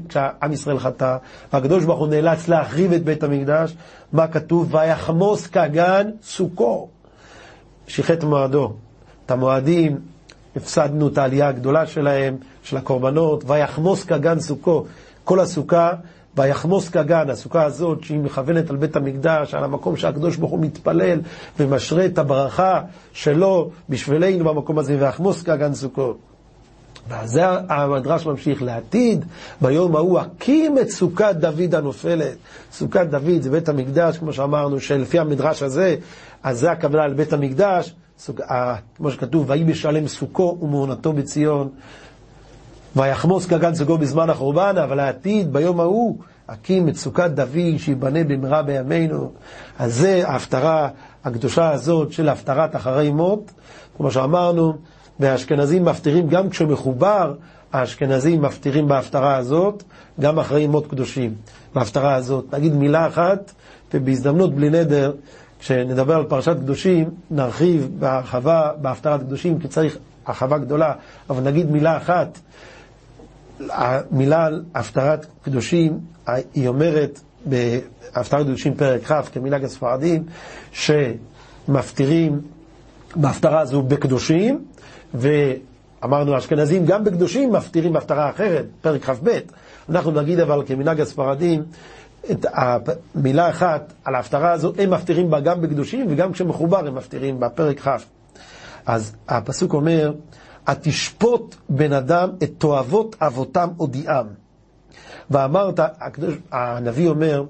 כשעם 0.10 0.52
ישראל 0.52 0.80
חטא, 0.80 1.18
והקדוש 1.54 1.86
ברוך 1.86 2.00
הוא 2.00 2.08
נאלץ 2.08 2.48
להחריב 2.48 2.94
את 2.94 3.04
בית 3.04 3.24
המקדש, 3.24 3.76
מה 4.14 4.28
כתוב? 4.28 4.76
ויחמוס 4.76 5.48
כגן 5.48 6.10
סוכו. 6.24 6.88
שיחת 7.88 8.24
מועדו. 8.24 8.74
את 9.26 9.32
המועדים, 9.32 9.98
הפסדנו 10.56 11.08
את 11.08 11.18
העלייה 11.18 11.48
הגדולה 11.48 11.86
שלהם, 11.86 12.38
של 12.64 12.78
הקורבנות, 12.78 13.44
ויחמוס 13.48 14.04
כגן 14.04 14.40
סוכו. 14.40 14.86
כל 15.24 15.40
הסוכה, 15.40 15.92
ויחמוס 16.38 16.90
כגן, 16.90 17.30
הסוכה 17.30 17.64
הזאת 17.64 18.04
שהיא 18.04 18.20
מכוונת 18.20 18.70
על 18.70 18.76
בית 18.76 18.96
המקדש, 18.96 19.54
על 19.54 19.64
המקום 19.64 19.98
שהקדוש 19.98 20.36
ברוך 20.36 20.52
הוא 20.52 20.60
מתפלל 20.60 21.20
ומשרה 21.60 22.06
את 22.06 22.18
הברכה 22.18 22.82
שלו 23.14 23.70
בשבילנו 23.90 24.46
במקום 24.46 24.80
הזה, 24.80 24.98
ויחמוס 25.00 25.44
כגן 25.44 25.74
סוכו. 25.74 26.14
וזה 27.10 27.42
המדרש 27.70 28.26
ממשיך 28.26 28.62
לעתיד, 28.62 29.26
ביום 29.62 29.96
ההוא 29.96 30.20
הקים 30.20 30.78
את 30.78 30.90
סוכת 30.90 31.36
דוד 31.36 31.76
הנופלת. 31.76 32.36
סוכת 32.72 33.08
דוד 33.10 33.42
זה 33.42 33.50
בית 33.50 33.70
המקדש, 33.70 34.18
כמו 34.18 34.34
שאמרנו, 34.34 34.80
שלפי 34.80 35.20
המדרש 35.20 35.64
הזה, 35.64 35.96
אז 36.44 36.60
זה 36.60 36.72
הכוונה 36.72 37.08
לבית 37.08 37.34
המקדש, 37.34 37.94
סוג, 38.20 38.42
ה, 38.42 38.76
כמו 38.98 39.12
שכתוב, 39.12 39.50
ויהי 39.50 39.64
בשלם 39.64 40.08
סוכו 40.08 40.58
ומעונתו 40.62 41.14
בציון, 41.14 41.70
ויחמוס 42.96 43.46
כגן 43.46 43.76
סוגו 43.76 43.98
בזמן 43.98 44.30
החורבן, 44.30 44.78
אבל 44.78 45.00
העתיד, 45.00 45.54
ביום 45.54 45.80
ההוא, 45.80 46.18
הקים 46.48 46.90
את 46.90 46.96
סוכת 46.96 47.30
דוד, 47.30 47.78
שיבנה 47.78 48.24
במהרה 48.24 48.64
בימינו. 48.64 49.32
אז 49.80 49.96
זה 49.96 50.28
ההפטרה 50.28 50.90
הקדושה 51.24 51.70
הזאת 51.72 52.12
של 52.12 52.30
הפטרת 52.30 52.76
אחרי 52.76 53.12
מות, 53.12 53.52
כמו 53.98 54.12
שאמרנו, 54.12 54.78
והאשכנזים 55.20 55.86
מפטירים 55.86 56.28
גם 56.28 56.50
כשמחובר, 56.50 57.34
האשכנזים 57.74 58.42
מפטירים 58.42 58.88
בהפטרה 58.88 59.36
הזאת, 59.38 59.84
גם 60.20 60.40
אחרי 60.40 60.68
מות 60.68 60.88
קדושים, 60.88 61.34
בהפטרה 61.74 62.16
הזאת. 62.16 62.54
נגיד 62.54 62.74
מילה 62.74 63.08
אחת, 63.08 63.52
ובהזדמנות 63.94 64.56
בלי 64.56 64.70
נדר, 64.70 65.14
כשנדבר 65.60 66.16
על 66.16 66.24
פרשת 66.24 66.56
קדושים, 66.58 67.10
נרחיב 67.32 67.90
בהרחבה 68.00 68.72
בהפטרת 68.82 69.20
קדושים, 69.20 69.60
כי 69.60 69.68
צריך 69.68 69.98
הרחבה 70.26 70.58
גדולה, 70.58 70.94
אבל 71.30 71.44
נגיד 71.44 71.72
מילה 71.72 71.98
אחת, 71.98 72.40
המילה 73.70 74.46
על 74.46 74.64
הפטרת 74.76 75.26
קדושים, 75.42 76.00
היא 76.54 76.68
אומרת 76.68 77.20
בהפטרת 77.46 78.46
קדושים 78.46 78.76
פרק 78.76 79.12
כ', 79.12 79.30
כמנהג 79.34 79.64
הספרדים, 79.64 80.24
שמפטירים 80.72 82.42
בהפטרה 83.18 83.60
הזו 83.60 83.82
בקדושים, 83.82 84.66
ואמרנו 85.14 86.34
האשכנזים 86.34 86.86
גם 86.86 87.04
בקדושים 87.04 87.52
מפטירים 87.52 87.94
בהפטרה 87.94 88.30
אחרת, 88.30 88.66
פרק 88.82 89.04
כ"ב. 89.04 89.40
אנחנו 89.90 90.12
נגיד 90.12 90.40
אבל 90.40 90.64
כמנהג 90.66 91.02
הספרדים, 91.02 91.64
את 92.32 92.46
המילה 92.54 93.50
אחת 93.50 93.94
על 94.06 94.16
ההפטרה 94.16 94.52
הזו, 94.52 94.74
הם 94.78 94.90
מפטירים 94.90 95.30
בה 95.30 95.40
גם 95.40 95.62
בקדושים 95.62 96.06
וגם 96.10 96.32
כשמחובר 96.32 96.88
הם 96.88 96.96
מפטירים 96.96 97.40
בפרק 97.40 97.80
כ'. 97.80 97.98
אז 98.86 99.16
הפסוק 99.28 99.74
אומר, 99.74 100.14
התשפוט 100.68 101.56
בן 101.70 101.94
אדם 101.94 102.30
את 102.44 102.52
תועבות 102.58 103.16
אבותם 103.22 103.70
הודיעם. 103.78 104.28
ואמרת, 105.32 105.80
הנביא 106.52 107.10
אומר, 107.10 107.44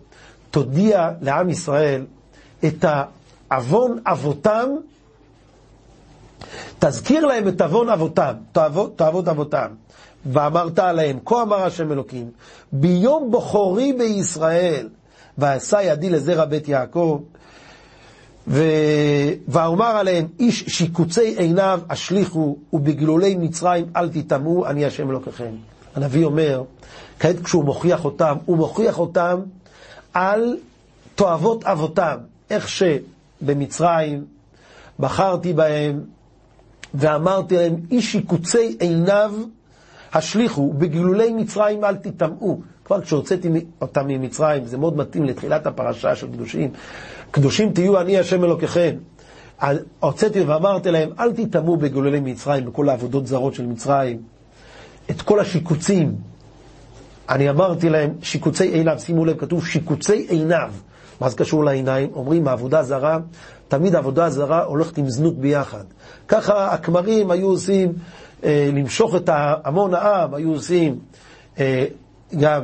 תודיע 0.51 1.09
לעם 1.21 1.49
ישראל 1.49 2.05
את 2.65 2.85
העוון 3.49 3.99
אבותם, 4.05 4.69
תזכיר 6.79 7.25
להם 7.25 7.47
את 7.47 7.61
עוון 7.61 7.89
אבותם, 7.89 8.33
תועבות 8.95 9.27
אבותם. 9.27 9.67
ואמרת 10.25 10.79
עליהם, 10.79 11.19
כה 11.25 11.41
אמר 11.41 11.63
השם 11.63 11.91
אלוקים, 11.91 12.31
ביום 12.71 13.31
בוחרי 13.31 13.93
בישראל, 13.93 14.89
ועשה 15.37 15.81
ידי 15.83 16.09
לזרע 16.09 16.45
בית 16.45 16.67
יעקב, 16.67 17.21
ו... 18.47 18.63
ואומר 19.47 19.85
עליהם, 19.85 20.27
איש 20.39 20.63
שיקוצי 20.67 21.35
עיניו 21.37 21.81
השליכו, 21.89 22.57
ובגלולי 22.73 23.35
מצרים 23.35 23.85
אל 23.95 24.09
תטמאו, 24.09 24.65
אני 24.67 24.85
השם 24.85 25.09
אלוקיכם. 25.09 25.51
הנביא 25.95 26.25
אומר, 26.25 26.63
כעת 27.19 27.39
כשהוא 27.43 27.63
מוכיח 27.65 28.05
אותם, 28.05 28.37
הוא 28.45 28.57
מוכיח 28.57 28.99
אותם 28.99 29.39
על 30.13 30.57
תועבות 31.15 31.63
אבותם, 31.63 32.17
איך 32.49 32.67
שבמצרים 32.69 34.25
בחרתי 34.99 35.53
בהם 35.53 36.01
ואמרתי 36.93 37.55
להם, 37.57 37.75
איש 37.91 38.11
שיקוצי 38.11 38.75
עיניו 38.79 39.33
השליכו, 40.13 40.73
בגלולי 40.73 41.33
מצרים 41.33 41.83
אל 41.83 41.95
תטמאו. 41.95 42.59
כבר 42.85 43.01
כשהוצאתי 43.01 43.49
אותם 43.81 44.07
ממצרים, 44.07 44.65
זה 44.65 44.77
מאוד 44.77 44.97
מתאים 44.97 45.23
לתחילת 45.23 45.67
הפרשה 45.67 46.15
של 46.15 46.27
קדושים. 46.27 46.69
קדושים 47.31 47.73
תהיו 47.73 48.01
אני 48.01 48.17
השם 48.17 48.43
אלוקיכם. 48.43 48.95
הוצאתי 49.99 50.41
ואמרתי 50.41 50.91
להם, 50.91 51.09
אל 51.19 51.33
תטמאו 51.33 51.77
בגלולי 51.77 52.19
מצרים, 52.19 52.65
בכל 52.65 52.89
העבודות 52.89 53.27
זרות 53.27 53.53
של 53.53 53.65
מצרים. 53.65 54.21
את 55.09 55.21
כל 55.21 55.39
השיקוצים. 55.39 56.15
אני 57.29 57.49
אמרתי 57.49 57.89
להם, 57.89 58.13
שיקוצי 58.21 58.67
עיניו, 58.67 58.99
שימו 58.99 59.25
לב, 59.25 59.37
כתוב 59.37 59.65
שיקוצי 59.65 60.25
עיניו. 60.29 60.71
מה 61.21 61.29
זה 61.29 61.37
קשור 61.37 61.63
לעיניים? 61.63 62.09
אומרים, 62.13 62.47
העבודה 62.47 62.83
זרה, 62.83 63.19
תמיד 63.67 63.95
עבודה 63.95 64.29
זרה 64.29 64.63
הולכת 64.63 64.97
עם 64.97 65.09
זנות 65.09 65.37
ביחד. 65.37 65.83
ככה 66.27 66.73
הכמרים 66.73 67.31
היו 67.31 67.47
עושים, 67.47 67.93
אה, 68.43 68.69
למשוך 68.73 69.15
את 69.15 69.29
המון 69.33 69.93
העם, 69.93 70.33
היו 70.33 70.53
עושים 70.53 70.99
אה, 71.59 71.85
גם 72.39 72.63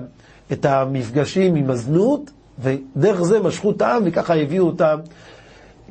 את 0.51 0.65
המפגשים 0.65 1.55
עם 1.55 1.69
הזנות, 1.69 2.31
ודרך 2.59 3.21
זה 3.21 3.39
משכו 3.39 3.71
את 3.71 3.81
העם 3.81 4.01
וככה 4.05 4.35
הביאו 4.35 4.65
אותם. 4.65 4.99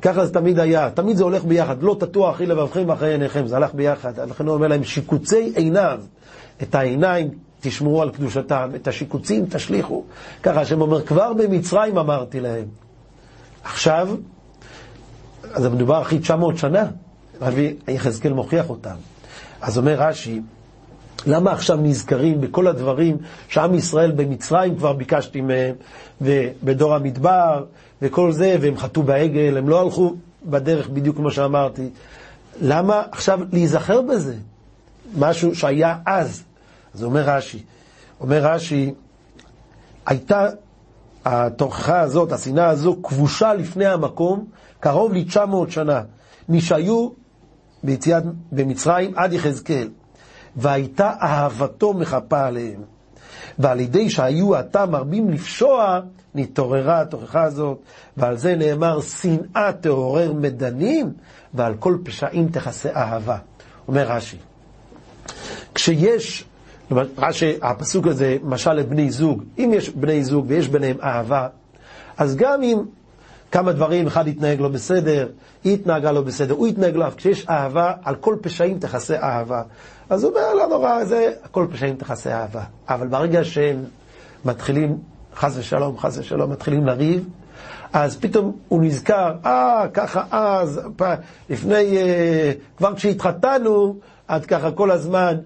ככה 0.01 0.25
זה 0.25 0.33
תמיד 0.33 0.59
היה, 0.59 0.89
תמיד 0.89 1.17
זה 1.17 1.23
הולך 1.23 1.43
ביחד, 1.43 1.83
לא 1.83 1.95
תטוע 1.99 2.31
אחי 2.31 2.45
לבבכם 2.45 2.83
ואחרי 2.87 3.11
עיניכם, 3.11 3.47
זה 3.47 3.55
הלך 3.55 3.73
ביחד. 3.73 4.19
לכן 4.19 4.47
הוא 4.47 4.55
אומר 4.55 4.67
להם, 4.67 4.83
שיקוצי 4.83 5.51
עיניו, 5.55 5.99
את 6.61 6.75
העיניים 6.75 7.29
תשמרו 7.61 8.01
על 8.01 8.09
קדושתם, 8.09 8.69
את 8.75 8.87
השיקוצים 8.87 9.45
תשליכו. 9.45 10.03
ככה 10.43 10.61
השם 10.61 10.81
אומר, 10.81 11.01
כבר 11.01 11.33
במצרים 11.33 11.97
אמרתי 11.97 12.39
להם. 12.39 12.65
עכשיו, 13.63 14.09
אז 15.53 15.65
מדובר 15.65 16.01
אחי 16.01 16.19
900 16.19 16.57
שנה, 16.57 16.85
רבי 17.41 17.75
יחזקאל 17.87 18.33
מוכיח 18.33 18.69
אותם. 18.69 18.95
אז 19.61 19.77
אומר 19.77 19.95
רש"י, 20.01 20.41
למה 21.25 21.51
עכשיו 21.51 21.77
נזכרים 21.81 22.41
בכל 22.41 22.67
הדברים 22.67 23.17
שעם 23.47 23.75
ישראל 23.75 24.11
במצרים 24.11 24.75
כבר 24.75 24.93
ביקשתי 24.93 25.41
מהם, 25.41 25.75
ובדור 26.21 26.95
המדבר, 26.95 27.63
וכל 28.01 28.31
זה, 28.31 28.57
והם 28.61 28.77
חטאו 28.77 29.03
בעגל, 29.03 29.57
הם 29.57 29.69
לא 29.69 29.81
הלכו 29.81 30.15
בדרך 30.45 30.89
בדיוק 30.89 31.15
כמו 31.17 31.31
שאמרתי. 31.31 31.89
למה 32.61 33.03
עכשיו 33.11 33.39
להיזכר 33.51 34.01
בזה? 34.01 34.35
משהו 35.17 35.55
שהיה 35.55 35.97
אז. 36.05 36.43
אז 36.95 37.03
אומר 37.03 37.21
רש"י, 37.21 37.63
אומר 38.21 38.45
רש"י, 38.45 38.93
הייתה 40.05 40.47
התוכחה 41.25 41.99
הזאת, 41.99 42.31
השנאה 42.31 42.69
הזו, 42.69 42.97
כבושה 43.03 43.53
לפני 43.53 43.85
המקום 43.85 44.45
קרוב 44.79 45.13
ל-900 45.13 45.69
שנה, 45.71 46.01
משהיו 46.49 47.09
ביציאת 47.83 48.23
במצרים 48.51 49.11
עד 49.15 49.33
יחזקאל. 49.33 49.89
והייתה 50.55 51.11
אהבתו 51.21 51.93
מחפה 51.93 52.45
עליהם. 52.45 52.81
ועל 53.59 53.79
ידי 53.79 54.09
שהיו 54.09 54.55
עתה 54.55 54.85
מרבים 54.85 55.29
לפשוע, 55.29 55.99
נתעוררה 56.35 57.01
התוכחה 57.01 57.43
הזאת, 57.43 57.77
ועל 58.17 58.37
זה 58.37 58.55
נאמר, 58.55 59.01
שנאה 59.01 59.71
תעורר 59.81 60.33
מדנים, 60.33 61.13
ועל 61.53 61.73
כל 61.75 61.97
פשעים 62.03 62.49
תכסה 62.49 62.89
אהבה. 62.95 63.37
אומר 63.87 64.07
רש"י, 64.07 64.37
כשיש, 65.75 66.45
רש"י, 66.91 67.53
הפסוק 67.61 68.07
הזה, 68.07 68.37
משל 68.43 68.73
לבני 68.73 69.11
זוג, 69.11 69.43
אם 69.57 69.71
יש 69.73 69.89
בני 69.89 70.23
זוג 70.23 70.45
ויש 70.47 70.67
ביניהם 70.67 70.97
אהבה, 71.03 71.47
אז 72.17 72.35
גם 72.35 72.63
אם 72.63 72.79
כמה 73.51 73.71
דברים, 73.71 74.07
אחד 74.07 74.27
התנהג 74.27 74.61
לא 74.61 74.69
בסדר, 74.69 75.27
היא 75.63 75.73
התנהגה 75.73 76.11
לא 76.11 76.21
בסדר, 76.21 76.53
הוא 76.53 76.67
התנהג 76.67 76.95
לא, 76.95 77.05
כשיש 77.17 77.45
אהבה, 77.49 77.91
על 78.03 78.15
כל 78.15 78.35
פשעים 78.41 78.79
תכסה 78.79 79.15
אהבה. 79.23 79.61
אז 80.09 80.23
הוא 80.23 80.31
אומר, 80.31 80.53
לא 80.53 80.67
נורא, 80.67 81.03
זה, 81.03 81.31
כל 81.51 81.67
פשעים 81.71 81.95
תכסה 81.95 82.41
אהבה. 82.41 82.63
אבל 82.89 83.07
ברגע 83.07 83.43
שהם 83.43 83.83
מתחילים, 84.45 84.97
חס 85.35 85.57
ושלום, 85.57 85.97
חס 85.97 86.17
ושלום, 86.17 86.51
מתחילים 86.51 86.85
לריב, 86.85 87.29
אז 87.93 88.17
פתאום 88.17 88.57
הוא 88.67 88.81
נזכר, 88.81 89.33
אה, 89.45 89.85
ככה 89.93 90.23
אז, 90.31 90.81
לפני, 91.49 91.97
אה, 91.97 92.51
כבר 92.77 92.95
כשהתחתנו, 92.95 93.95
את 94.35 94.45
ככה 94.45 94.71
כל 94.71 94.91
הזמן, 94.91 95.37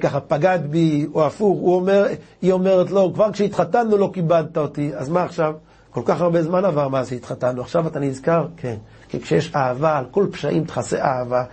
ככה 0.00 0.20
פגעת 0.20 0.66
בי, 0.66 1.06
או 1.14 1.26
הפוך, 1.26 1.58
הוא 1.60 1.76
אומר, 1.76 2.06
היא 2.42 2.52
אומרת, 2.52 2.90
לא, 2.90 3.10
כבר 3.14 3.32
כשהתחתנו 3.32 3.96
לא 3.96 4.10
כיבדת 4.12 4.58
אותי, 4.58 4.90
אז 4.96 5.08
מה 5.08 5.22
עכשיו? 5.22 5.54
כל 5.90 6.02
כך 6.04 6.20
הרבה 6.20 6.42
זמן 6.42 6.64
עבר 6.64 6.88
מאז 6.88 7.08
שהתחתנו, 7.08 7.60
עכשיו 7.60 7.86
אתה 7.86 8.00
נזכר? 8.00 8.46
כן. 8.56 8.76
כי 9.08 9.20
כשיש 9.20 9.52
אהבה, 9.54 9.98
על 9.98 10.04
כל 10.10 10.26
פשעים 10.32 10.64
תכסה 10.64 10.98
אהבה, 11.04 11.44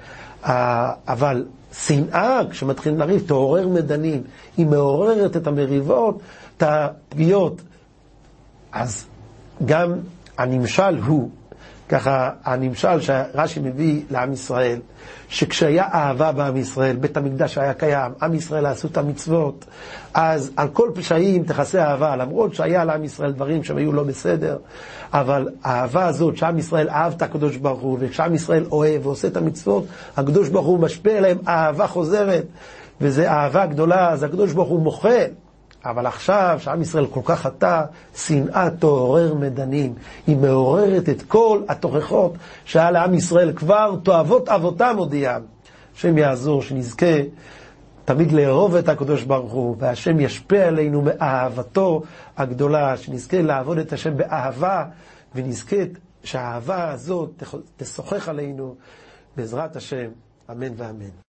אבל 1.07 1.45
שנאה, 1.73 2.41
כשמתחילים 2.51 2.99
לריב, 2.99 3.23
תעורר 3.27 3.67
מדנים. 3.67 4.23
היא 4.57 4.65
מעוררת 4.65 5.37
את 5.37 5.47
המריבות, 5.47 6.19
את 6.57 6.63
הפגיעות. 6.63 7.61
אז 8.71 9.05
גם 9.65 9.93
הנמשל 10.37 10.97
הוא, 11.05 11.29
ככה 11.93 12.29
הנמשל 12.43 13.01
שרש"י 13.01 13.59
מביא 13.59 14.01
לעם 14.09 14.33
ישראל, 14.33 14.79
שכשהיה 15.29 15.85
אהבה 15.93 16.31
בעם 16.31 16.57
ישראל, 16.57 16.95
בית 16.95 17.17
המקדש 17.17 17.57
היה 17.57 17.73
קיים, 17.73 18.11
עם 18.21 18.33
ישראל 18.33 18.65
עשו 18.65 18.87
את 18.87 18.97
המצוות, 18.97 19.65
אז 20.13 20.51
על 20.55 20.67
כל 20.67 20.91
פשעים 20.95 21.43
תכסה 21.43 21.85
אהבה, 21.85 22.15
למרות 22.15 22.55
שהיה 22.55 22.83
לעם 22.85 23.03
ישראל 23.03 23.31
דברים 23.31 23.63
שהם 23.63 23.77
היו 23.77 23.93
לא 23.93 24.03
בסדר, 24.03 24.57
אבל 25.13 25.49
האהבה 25.63 26.05
הזאת 26.05 26.37
שעם 26.37 26.57
ישראל 26.59 26.89
אהב 26.89 27.13
את 27.13 27.21
הקדוש 27.21 27.57
ברוך 27.57 27.81
הוא, 27.81 27.97
וכשעם 28.01 28.35
ישראל 28.35 28.65
אוהב 28.71 29.05
ועושה 29.05 29.27
את 29.27 29.37
המצוות, 29.37 29.85
הקדוש 30.17 30.49
ברוך 30.49 30.65
הוא 30.65 30.79
משפיע 30.79 31.17
עליהם 31.17 31.37
אהבה 31.47 31.87
חוזרת, 31.87 32.45
וזו 33.01 33.23
אהבה 33.23 33.65
גדולה, 33.65 34.09
אז 34.09 34.23
הקדוש 34.23 34.53
ברוך 34.53 34.69
הוא 34.69 34.81
מוחל. 34.81 35.25
אבל 35.85 36.05
עכשיו, 36.05 36.57
שעם 36.61 36.81
ישראל 36.81 37.05
כל 37.05 37.19
כך 37.23 37.39
חטא, 37.41 37.81
שנאה 38.15 38.69
תעורר 38.69 39.33
מדנים. 39.33 39.93
היא 40.27 40.37
מעוררת 40.37 41.09
את 41.09 41.21
כל 41.21 41.61
התוכחות 41.69 42.33
שהיה 42.65 42.91
לעם 42.91 43.13
ישראל 43.13 43.53
כבר, 43.55 43.95
תועבות 44.03 44.49
אבותם 44.49 44.95
הודיעם. 44.97 45.41
השם 45.95 46.17
יעזור, 46.17 46.61
שנזכה 46.61 47.15
תמיד 48.05 48.31
לאהוב 48.31 48.75
את 48.75 48.89
הקדוש 48.89 49.23
ברוך 49.23 49.51
הוא, 49.51 49.75
והשם 49.79 50.19
ישפיע 50.19 50.67
עלינו 50.67 51.01
מאהבתו 51.01 52.01
הגדולה, 52.37 52.97
שנזכה 52.97 53.41
לעבוד 53.41 53.77
את 53.77 53.93
השם 53.93 54.17
באהבה, 54.17 54.85
ונזכה 55.35 55.75
שהאהבה 56.23 56.91
הזאת 56.91 57.43
תשוחח 57.77 58.29
עלינו 58.29 58.75
בעזרת 59.37 59.75
השם, 59.75 60.09
אמן 60.51 60.71
ואמן. 60.77 61.32